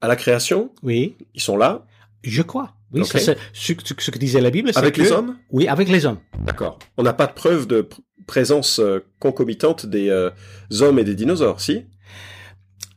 à 0.00 0.08
la 0.08 0.16
création, 0.16 0.72
Oui, 0.82 1.14
ils 1.34 1.40
sont 1.40 1.56
là, 1.56 1.86
je 2.24 2.42
crois. 2.42 2.74
Oui, 2.92 3.04
ça, 3.04 3.18
ce, 3.52 3.72
que 3.72 4.18
disait 4.18 4.40
la 4.40 4.50
Bible. 4.50 4.70
c'est 4.72 4.78
avec 4.78 4.94
que- 4.94 5.02
les 5.02 5.12
hommes 5.12 5.36
Oui, 5.50 5.68
avec 5.68 5.88
les 5.88 6.06
hommes. 6.06 6.18
D'accord. 6.44 6.78
On 6.96 7.02
n'a 7.02 7.12
pas 7.12 7.26
de 7.26 7.32
preuve 7.32 7.66
de 7.66 7.82
pr- 7.82 7.98
présence 8.26 8.78
euh, 8.80 9.00
concomitante 9.20 9.86
des 9.86 10.08
euh, 10.08 10.30
hommes 10.80 10.98
et 10.98 11.04
des 11.04 11.14
dinosaures, 11.14 11.60
si? 11.60 11.84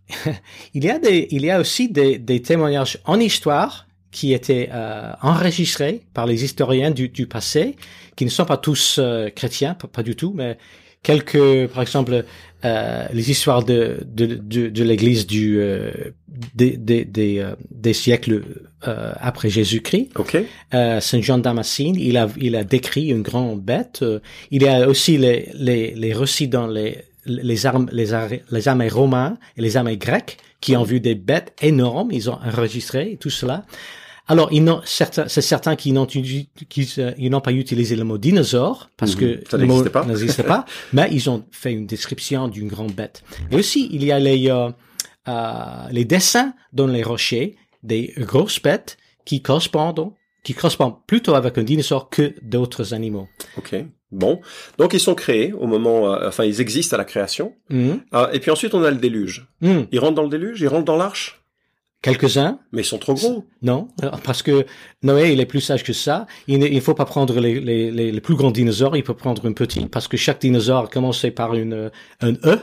Il 0.73 0.83
y 0.83 0.89
a 0.89 0.97
des, 0.99 1.27
il 1.31 1.43
y 1.45 1.51
a 1.51 1.59
aussi 1.59 1.89
des, 1.89 2.17
des 2.17 2.41
témoignages 2.41 2.97
en 3.05 3.19
histoire 3.19 3.87
qui 4.11 4.33
étaient 4.33 4.69
euh, 4.71 5.11
enregistrés 5.21 6.01
par 6.13 6.25
les 6.25 6.43
historiens 6.43 6.91
du, 6.91 7.09
du 7.09 7.27
passé, 7.27 7.75
qui 8.15 8.25
ne 8.25 8.29
sont 8.29 8.45
pas 8.45 8.57
tous 8.57 8.97
euh, 8.99 9.29
chrétiens, 9.29 9.75
pas, 9.75 9.87
pas 9.87 10.03
du 10.03 10.15
tout, 10.15 10.33
mais 10.35 10.57
quelques, 11.03 11.67
par 11.67 11.81
exemple, 11.81 12.25
euh, 12.65 13.05
les 13.13 13.31
histoires 13.31 13.63
de 13.63 13.99
de, 14.05 14.25
de, 14.25 14.69
de 14.69 14.83
l'Église 14.83 15.25
du 15.27 15.59
euh, 15.59 15.91
des 16.55 16.75
des 16.75 17.05
des, 17.05 17.39
euh, 17.39 17.55
des 17.71 17.93
siècles 17.93 18.43
euh, 18.87 19.13
après 19.19 19.49
Jésus-Christ. 19.49 20.09
Ok. 20.17 20.37
Euh, 20.73 20.99
Saint 20.99 21.21
Jean 21.21 21.37
Damascene, 21.37 21.95
il 21.95 22.17
a 22.17 22.27
il 22.37 22.55
a 22.55 22.63
décrit 22.63 23.07
une 23.07 23.21
grande 23.21 23.61
bête. 23.61 23.99
Euh, 24.01 24.19
il 24.51 24.63
y 24.63 24.67
a 24.67 24.89
aussi 24.89 25.17
les 25.17 25.49
les 25.53 25.93
les 25.95 26.13
récits 26.13 26.49
dans 26.49 26.67
les 26.67 26.97
les 27.25 27.65
armes 27.65 27.89
les, 27.91 28.07
les 28.51 28.67
armées 28.67 28.89
romains 28.89 29.37
et 29.57 29.61
les 29.61 29.77
armées 29.77 29.97
grecques 29.97 30.37
qui 30.61 30.75
ont 30.75 30.83
vu 30.83 30.99
des 30.99 31.15
bêtes 31.15 31.53
énormes. 31.61 32.11
Ils 32.11 32.29
ont 32.29 32.39
enregistré 32.43 33.17
tout 33.19 33.29
cela. 33.29 33.65
Alors, 34.27 34.49
ils 34.51 34.63
n'ont 34.63 34.81
certains, 34.85 35.27
c'est 35.27 35.41
certain 35.41 35.75
qu'ils 35.75 35.93
n'ont, 35.93 36.05
qu'ils, 36.05 36.25
euh, 36.99 37.13
n'ont 37.17 37.41
pas 37.41 37.51
utilisé 37.51 37.95
le 37.95 38.03
mot 38.03 38.19
dinosaure 38.19 38.89
parce 38.95 39.15
Mhm. 39.15 39.19
que 39.19 39.43
Ça 39.49 39.57
le 39.57 39.65
mot 39.65 39.83
n'existait 40.05 40.43
pas. 40.43 40.59
pas, 40.59 40.65
mais 40.93 41.09
ils 41.11 41.29
ont 41.31 41.43
fait 41.49 41.71
une 41.73 41.87
description 41.87 42.47
d'une 42.47 42.67
grande 42.67 42.91
bête. 42.93 43.23
Et 43.49 43.55
aussi, 43.55 43.89
il 43.91 44.03
y 44.03 44.11
a 44.11 44.19
les 44.19 44.49
euh, 44.51 44.69
euh, 45.27 45.87
les 45.91 46.05
dessins 46.05 46.53
dans 46.73 46.85
les 46.87 47.01
rochers 47.03 47.55
des 47.81 48.13
grosses 48.17 48.61
bêtes 48.61 48.97
qui 49.25 49.41
correspondent 49.41 50.11
qui 50.43 50.53
correspondent 50.53 50.95
plutôt 51.07 51.33
avec 51.35 51.57
un 51.57 51.63
dinosaure 51.63 52.09
que 52.09 52.33
d'autres 52.41 52.93
animaux. 52.93 53.27
Ok. 53.57 53.75
Bon. 54.11 54.41
Donc 54.77 54.93
ils 54.93 54.99
sont 54.99 55.15
créés 55.15 55.53
au 55.53 55.67
moment, 55.67 56.13
euh, 56.13 56.27
enfin 56.27 56.43
ils 56.43 56.61
existent 56.61 56.95
à 56.95 56.97
la 56.97 57.05
création. 57.05 57.53
Mhm. 57.69 58.01
Ah, 58.11 58.29
et 58.33 58.39
puis 58.39 58.51
ensuite 58.51 58.73
on 58.73 58.83
a 58.83 58.89
le 58.89 58.97
déluge. 58.97 59.47
Mhm. 59.61 59.87
Ils 59.91 59.99
rentrent 59.99 60.15
dans 60.15 60.23
le 60.23 60.29
déluge, 60.29 60.61
ils 60.61 60.67
rentrent 60.67 60.85
dans 60.85 60.97
l'arche, 60.97 61.38
Quelques-uns, 62.01 62.59
mais 62.71 62.83
ils 62.83 62.85
sont 62.85 62.97
trop 62.97 63.13
gros. 63.13 63.43
non, 63.61 63.89
parce 64.23 64.41
que 64.41 64.65
Noé, 65.03 65.33
il 65.33 65.41
est 65.41 65.45
plus 65.45 65.59
sage 65.59 65.83
que 65.83 65.91
ça. 65.91 66.27
Il 66.47 66.59
ne 66.59 66.65
il 66.65 66.79
faut 66.79 66.93
pas 66.93 67.03
prendre 67.03 67.37
les, 67.41 67.59
les, 67.59 67.91
les, 67.91 68.21
plus 68.21 68.35
grands 68.35 68.51
dinosaures, 68.51 68.95
il 68.95 69.03
faut 69.03 69.13
prendre 69.13 69.45
un 69.45 69.51
petit, 69.51 69.85
parce 69.85 70.07
que 70.07 70.15
chaque 70.15 70.39
dinosaure 70.39 70.85
a 70.85 70.87
commencé 70.87 71.29
par 71.29 71.55
une, 71.55 71.91
un 72.21 72.33
E, 72.45 72.57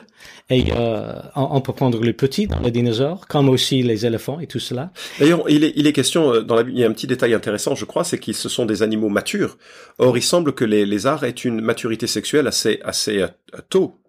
et 0.49 0.73
euh, 0.73 1.21
on, 1.35 1.61
peut 1.61 1.75
prendre 1.75 2.03
le 2.03 2.15
petit 2.15 2.47
dans 2.47 2.61
les 2.61 2.71
dinosaures, 2.71 3.27
comme 3.29 3.51
aussi 3.51 3.83
les 3.83 4.07
éléphants 4.07 4.41
et 4.41 4.47
tout 4.47 4.59
cela. 4.59 4.91
D'ailleurs, 5.19 5.45
il 5.51 5.65
est, 5.65 5.73
il 5.77 5.87
est 5.87 5.93
question 5.93 6.33
euh, 6.33 6.41
dans 6.41 6.55
la, 6.55 6.63
il 6.63 6.79
y 6.79 6.85
a 6.85 6.89
un 6.89 6.93
petit 6.93 7.07
détail 7.07 7.35
intéressant, 7.35 7.75
je 7.75 7.85
crois, 7.85 8.05
c'est 8.05 8.19
qu'ils 8.19 8.35
ce 8.35 8.49
sont 8.49 8.65
des 8.65 8.83
animaux 8.83 9.11
matures. 9.11 9.59
Or, 9.99 10.17
il 10.17 10.23
semble 10.23 10.55
que 10.55 10.65
les 10.65 10.87
lézards 10.87 11.25
aient 11.25 11.31
une 11.31 11.61
maturité 11.61 12.07
sexuelle 12.07 12.47
assez, 12.47 12.81
assez 12.85 13.21
euh, 13.21 13.29
tôt. 13.69 14.01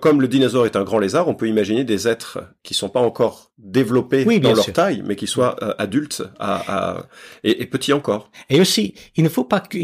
Comme 0.00 0.20
le 0.20 0.28
dinosaure 0.28 0.66
est 0.66 0.74
un 0.76 0.82
grand 0.82 0.98
lézard, 0.98 1.28
on 1.28 1.34
peut 1.34 1.46
imaginer 1.48 1.84
des 1.84 2.08
êtres 2.08 2.38
qui 2.64 2.74
sont 2.74 2.88
pas 2.88 3.00
encore 3.00 3.52
développés 3.58 4.24
Oui, 4.26 4.40
dans 4.40 4.52
leur 4.52 4.64
sûr. 4.64 4.72
taille, 4.72 5.02
mais 5.06 5.14
qui 5.16 5.26
soient 5.28 5.56
euh, 5.62 5.74
adultes 5.78 6.24
à, 6.40 6.96
à- 6.98 7.06
et, 7.44 7.62
et 7.62 7.66
petits 7.66 7.92
encore. 7.92 8.30
Et 8.50 8.60
aussi, 8.60 8.94
il 9.14 9.22
ne 9.22 9.28
faut 9.28 9.44
pas 9.44 9.60
que, 9.60 9.78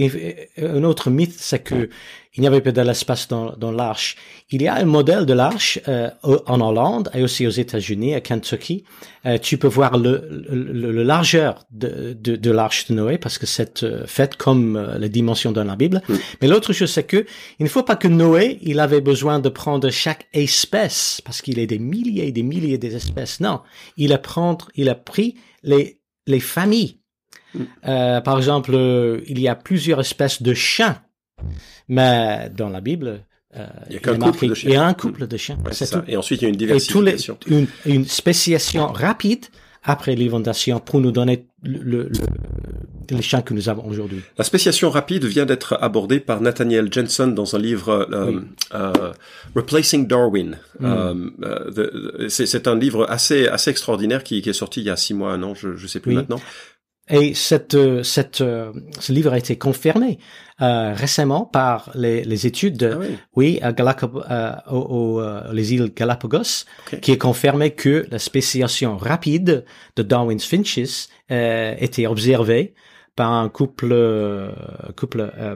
un 0.60 0.82
autre 0.82 1.08
mythe, 1.10 1.34
c'est 1.38 1.60
que 1.62 1.88
il 2.34 2.40
n'y 2.40 2.46
avait 2.46 2.60
pas 2.60 2.72
de 2.72 2.80
l'espace 2.80 3.28
dans, 3.28 3.54
dans 3.56 3.72
l'arche. 3.72 4.16
Il 4.50 4.62
y 4.62 4.68
a 4.68 4.74
un 4.74 4.84
modèle 4.84 5.26
de 5.26 5.34
l'arche 5.34 5.78
euh, 5.86 6.10
en 6.22 6.60
Hollande 6.60 7.10
et 7.14 7.22
aussi 7.22 7.46
aux 7.46 7.50
États-Unis, 7.50 8.14
à 8.14 8.20
Kentucky. 8.20 8.84
Euh, 9.26 9.38
tu 9.38 9.58
peux 9.58 9.68
voir 9.68 9.98
le, 9.98 10.46
le, 10.48 10.92
le 10.92 11.02
largeur 11.02 11.64
de, 11.70 12.16
de, 12.18 12.36
de 12.36 12.50
l'arche 12.50 12.86
de 12.86 12.94
Noé 12.94 13.18
parce 13.18 13.38
que 13.38 13.46
c'est 13.46 13.82
euh, 13.82 14.06
fait 14.06 14.36
comme 14.36 14.76
euh, 14.76 14.98
les 14.98 15.10
dimensions 15.10 15.52
dans 15.52 15.64
la 15.64 15.76
Bible. 15.76 16.02
Mm. 16.08 16.14
Mais 16.40 16.48
l'autre 16.48 16.72
chose, 16.72 16.90
c'est 16.90 17.04
que 17.04 17.26
il 17.58 17.64
ne 17.64 17.68
faut 17.68 17.82
pas 17.82 17.96
que 17.96 18.08
Noé, 18.08 18.58
il 18.62 18.80
avait 18.80 19.02
besoin 19.02 19.38
de 19.38 19.50
prendre 19.50 19.90
chaque 19.90 20.26
espèce 20.32 21.20
parce 21.24 21.42
qu'il 21.42 21.60
a 21.60 21.66
des 21.66 21.78
milliers 21.78 22.28
et 22.28 22.32
des 22.32 22.42
milliers 22.42 22.78
d'espèces. 22.78 23.40
Non, 23.40 23.60
il 23.96 24.12
a 24.12 24.18
prendre, 24.18 24.68
il 24.74 24.88
a 24.88 24.94
pris 24.94 25.36
les 25.62 25.98
les 26.26 26.40
familles. 26.40 26.98
Euh, 27.86 28.20
par 28.20 28.38
exemple, 28.38 28.72
euh, 28.74 29.20
il 29.26 29.38
y 29.40 29.48
a 29.48 29.54
plusieurs 29.54 30.00
espèces 30.00 30.42
de 30.42 30.54
chiens, 30.54 31.02
mais 31.88 32.50
dans 32.56 32.68
la 32.68 32.80
Bible, 32.80 33.20
euh, 33.56 33.66
Il 33.88 33.94
y 33.94 33.96
a 33.96 34.00
qu'un 34.00 34.14
est 34.14 34.18
marqué- 34.18 34.32
couple 34.32 34.48
de 34.48 34.54
chiens. 34.54 34.70
Il 34.70 34.74
y 34.74 34.76
a 34.76 34.86
un 34.86 34.94
couple 34.94 35.26
de 35.26 35.36
chiens. 35.36 35.56
Ouais, 35.56 35.72
c'est 35.72 35.84
c'est 35.84 35.86
ça. 35.94 36.00
tout. 36.00 36.04
Et 36.10 36.16
ensuite, 36.16 36.40
il 36.40 36.44
y 36.44 36.46
a 36.46 36.48
une 36.48 36.54
Et 36.54 36.58
tous 36.58 37.00
les, 37.02 37.12
diversification. 37.12 37.38
une, 37.46 37.66
une 37.86 38.06
spéciation 38.06 38.86
rapide 38.86 39.44
après 39.84 40.14
l'inondation 40.14 40.78
pour 40.78 41.00
nous 41.00 41.10
donner 41.10 41.44
le, 41.64 41.78
le, 41.82 42.12
les 43.10 43.20
champs 43.20 43.42
que 43.42 43.52
nous 43.52 43.68
avons 43.68 43.84
aujourd'hui. 43.86 44.20
La 44.38 44.44
spéciation 44.44 44.90
rapide 44.90 45.24
vient 45.24 45.44
d'être 45.44 45.76
abordée 45.80 46.20
par 46.20 46.40
Nathaniel 46.40 46.90
Jensen 46.92 47.34
dans 47.34 47.56
un 47.56 47.58
livre 47.58 48.08
euh, 48.12 48.40
euh, 48.74 49.12
Replacing 49.56 50.06
Darwin. 50.06 50.56
Mm. 50.80 51.30
C'est 52.28 52.66
un 52.68 52.76
livre 52.76 53.06
assez 53.10 53.48
assez 53.48 53.70
extraordinaire 53.70 54.22
qui, 54.24 54.40
qui, 54.40 54.50
est 54.50 54.54
sorti 54.54 54.80
il 54.80 54.86
y 54.86 54.90
a 54.90 54.96
six 54.96 55.14
mois, 55.14 55.32
un 55.32 55.42
an, 55.42 55.54
je 55.54 55.76
je 55.76 55.86
sais 55.86 56.00
plus 56.00 56.10
Oui. 56.10 56.16
maintenant. 56.16 56.40
Et 57.12 57.34
cette, 57.34 57.74
euh, 57.74 58.02
cette, 58.02 58.40
euh, 58.40 58.72
ce 58.98 59.12
livre 59.12 59.32
a 59.32 59.38
été 59.38 59.56
confirmé 59.56 60.18
euh, 60.60 60.94
récemment 60.94 61.44
par 61.44 61.90
les, 61.94 62.24
les 62.24 62.46
études, 62.46 62.76
de, 62.78 62.90
Ah 62.94 62.98
oui. 62.98 63.06
oui, 63.36 63.58
à 63.62 63.72
Galapagos, 63.72 64.22
euh, 64.30 64.52
au- 64.70 64.76
au, 64.76 65.20
euh, 65.20 65.52
les 65.52 65.74
îles 65.74 65.92
Galapagos, 65.94 66.64
qui 67.02 67.12
est 67.12 67.18
confirmé 67.18 67.72
que 67.72 68.06
la 68.10 68.18
spéciation 68.18 68.96
rapide 68.96 69.64
de 69.96 70.02
Darwin's 70.02 70.44
finches 70.44 71.08
euh, 71.30 71.74
était 71.78 72.06
observée 72.06 72.74
par 73.14 73.30
un 73.32 73.48
couple, 73.50 73.92
couple, 74.96 75.30
euh, 75.36 75.54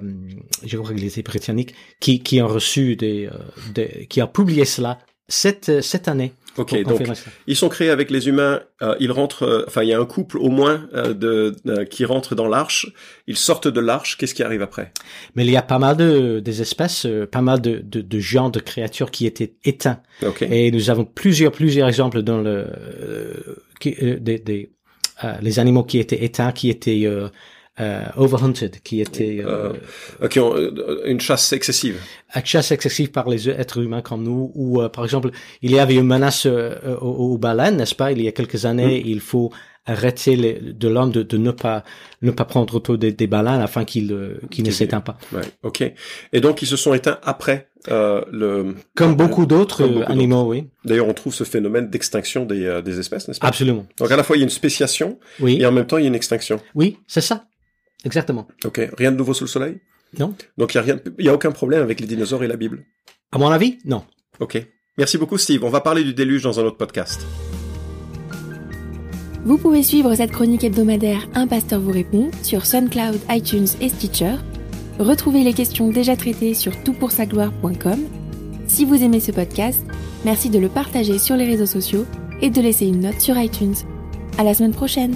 je 0.65 0.77
crois 0.77 0.93
qu'il 0.95 1.05
était 1.05 1.23
britannique, 1.23 1.75
qui, 2.01 2.21
qui 2.23 2.43
ont 2.43 2.49
reçu 2.49 2.97
des, 2.97 3.27
euh, 3.27 3.39
des, 3.75 4.07
qui 4.11 4.21
a 4.21 4.27
publié 4.27 4.65
cela 4.65 4.99
cette, 5.29 5.81
cette 5.83 6.07
année. 6.09 6.33
Ok, 6.59 6.83
pour 6.83 6.99
donc 6.99 7.09
ils 7.47 7.57
sont 7.57 7.69
créés 7.69 7.91
avec 7.91 8.11
les 8.11 8.29
humains. 8.29 8.61
euh, 8.83 8.95
ils 9.01 9.13
rentrent. 9.13 9.45
euh, 9.45 9.65
Enfin, 9.67 9.83
il 9.83 9.89
y 9.89 9.93
a 9.93 10.01
un 10.01 10.07
couple 10.07 10.39
au 10.39 10.49
moins 10.49 10.89
euh, 10.95 11.13
de 11.15 11.55
euh, 11.67 11.85
qui 11.85 12.05
rentre 12.05 12.35
dans 12.35 12.49
l'arche. 12.49 12.87
Ils 13.27 13.37
sortent 13.37 13.69
de 13.69 13.81
l'arche. 13.81 14.17
Qu'est-ce 14.17 14.35
qui 14.35 14.43
arrive 14.43 14.63
après? 14.63 14.93
Mais 15.35 15.45
il 15.45 15.51
y 15.51 15.57
a 15.57 15.63
pas 15.63 15.79
mal 15.79 15.97
de 15.97 16.41
des 16.41 16.63
espèces, 16.63 17.07
euh, 17.07 17.27
pas 17.27 17.43
mal 17.43 17.61
de, 17.61 17.81
de, 17.85 18.01
de 18.01 18.19
genres 18.19 18.51
de 18.51 18.61
créatures 18.61 19.11
qui 19.11 19.27
étaient 19.27 19.55
éteints. 19.65 20.01
Ok. 20.25 20.43
Et 20.43 20.71
nous 20.71 20.91
avons 20.91 21.05
plusieurs 21.05 21.53
plusieurs 21.53 21.89
exemples 21.89 22.23
dans 22.23 22.41
le 22.41 22.67
euh, 22.69 23.35
qui, 23.81 23.95
des, 24.21 24.39
des 24.39 24.71
euh, 25.25 25.35
les 25.43 25.59
animaux 25.59 25.85
qui 25.85 25.99
étaient 25.99 26.25
éteints, 26.25 26.53
qui 26.53 26.71
étaient 26.71 27.07
euh, 27.81 28.01
euh, 28.01 28.05
overhunted, 28.17 28.81
qui 28.83 29.01
étaient 29.01 29.43
euh, 29.45 29.73
Ok, 30.23 30.39
on- 30.41 30.55
euh, 30.57 31.03
une 31.07 31.21
chasse 31.21 31.53
excessive. 31.53 32.01
à 32.33 32.43
chasse 32.45 32.71
excessive 32.73 33.11
par 33.11 33.29
les 33.29 33.49
êtres 33.51 33.79
humains 33.83 34.03
comme 34.03 34.23
nous. 34.23 34.51
Ou 34.55 34.81
euh, 34.81 34.89
par 34.89 35.05
exemple, 35.05 35.31
il 35.63 35.71
y 35.73 35.79
avait 35.79 35.95
une 35.97 36.07
menace 36.07 36.47
euh, 36.47 36.75
euh, 36.85 36.97
aux, 37.01 37.35
aux 37.35 37.39
baleines, 37.39 37.77
n'est-ce 37.77 37.95
pas? 37.95 38.13
Il 38.13 38.23
y 38.23 38.29
a 38.29 38.33
quelques 38.33 38.65
années, 38.65 39.03
il 39.05 39.21
faut 39.21 39.53
arrêter 39.89 40.35
les, 40.35 40.55
de 40.55 40.89
l'homme 40.89 41.13
de, 41.13 41.23
de 41.23 41.37
ne 41.37 41.53
pas 41.53 41.85
ne 42.21 42.33
pas 42.33 42.45
prendre 42.45 42.75
autour 42.75 42.99
des, 42.99 43.13
des 43.13 43.27
baleines 43.29 43.61
afin 43.61 43.85
qu'il 43.85 44.13
euh, 44.13 44.41
qu'il 44.51 44.65
ne 44.65 44.71
s'éteint 44.73 45.01
pas. 45.01 45.17
Ouais. 45.33 45.43
Ok. 45.63 45.83
Et 46.33 46.41
donc 46.41 46.61
ils 46.63 46.67
se 46.67 46.77
sont 46.77 46.93
éteints 46.93 47.19
après 47.23 47.69
euh, 47.89 48.21
le. 48.33 48.75
Comme 48.97 49.15
beaucoup 49.15 49.47
d'autres 49.47 49.85
euh, 49.85 50.03
animaux, 50.11 50.43
oui, 50.51 50.67
D'ailleurs, 50.85 51.07
on 51.07 51.15
trouve 51.15 51.33
ce 51.35 51.45
phénomène 51.45 51.89
d'extinction 51.89 52.45
des, 52.47 52.65
euh, 52.67 52.83
des 52.83 52.99
espèces, 52.99 53.29
n'est-ce 53.29 53.39
pas? 53.39 53.47
Absolument. 53.47 53.87
Donc 54.01 54.11
à 54.11 54.17
la 54.17 54.25
fois 54.25 54.35
il 54.37 54.41
y 54.41 54.43
a 54.43 54.45
une 54.45 54.51
spéciation 54.51 55.21
Oui, 55.39 55.59
et 55.61 55.67
en 55.67 55.71
même 55.73 55.87
temps 55.87 55.99
il 55.99 56.03
y 56.03 56.07
a 56.07 56.09
une 56.09 56.17
extinction. 56.17 56.59
oui, 56.75 56.99
c'est 57.07 57.21
ça, 57.21 57.45
exactement. 58.05 58.47
Ok. 58.65 58.81
Rien 58.97 59.13
de 59.13 59.17
nouveau 59.17 59.35
sous 59.35 59.45
le 59.45 59.49
soleil? 59.49 59.79
Non, 60.19 60.35
Donc 60.57 60.73
il 60.75 60.77
y 60.77 60.81
a 60.81 60.83
rien. 60.83 61.01
Il 61.19 61.25
y 61.25 61.29
a 61.29 61.35
aucun 61.35 61.51
problème 61.51 61.83
avec 61.83 62.01
les 62.01 62.07
dinosaures 62.07 62.45
et 62.45 62.49
la 62.49 62.57
Bible? 62.57 62.85
à 63.33 63.39
mon 63.39 63.49
avis, 63.49 63.79
non. 63.85 64.05
Ok. 64.41 64.65
Merci 64.99 65.19
beaucoup 65.19 65.37
Steve. 65.37 65.63
On 65.65 65.69
va 65.69 65.81
parler 65.81 66.05
du 66.05 66.15
déluge 66.15 66.43
dans 66.43 66.59
un 66.61 66.65
autre 66.65 66.77
podcast. 66.79 67.27
Vous 69.45 69.59
pouvez 69.59 69.83
suivre 69.83 70.15
cette 70.15 70.33
chronique 70.33 70.65
hebdomadaire 70.65 71.29
Un 71.35 71.47
pasteur 71.47 71.81
vous 71.81 71.93
répond 71.93 72.31
sur 72.43 72.67
SoundCloud, 72.67 73.19
iTunes 73.31 73.67
et 73.81 73.89
Stitcher. 73.89 74.37
Retrouvez 74.99 75.45
les 75.45 75.53
questions 75.53 75.91
déjà 75.91 76.17
traitées 76.17 76.55
sur 76.55 76.73
toutpoursagloire.com. 76.83 78.01
Si 78.67 78.85
vous 78.85 79.03
aimez 79.03 79.21
ce 79.21 79.31
podcast, 79.33 79.85
merci 80.25 80.51
de 80.51 80.59
le 80.59 80.69
partager 80.69 81.19
sur 81.19 81.37
les 81.37 81.45
réseaux 81.45 81.67
sociaux 81.67 82.07
et 82.41 82.51
de 82.51 82.61
laisser 82.61 82.87
une 82.87 83.01
note 83.01 83.21
sur 83.21 83.37
iTunes. 83.39 83.75
À 84.39 84.45
la 84.45 84.55
semaine 84.55 84.73
prochaine! 84.75 85.15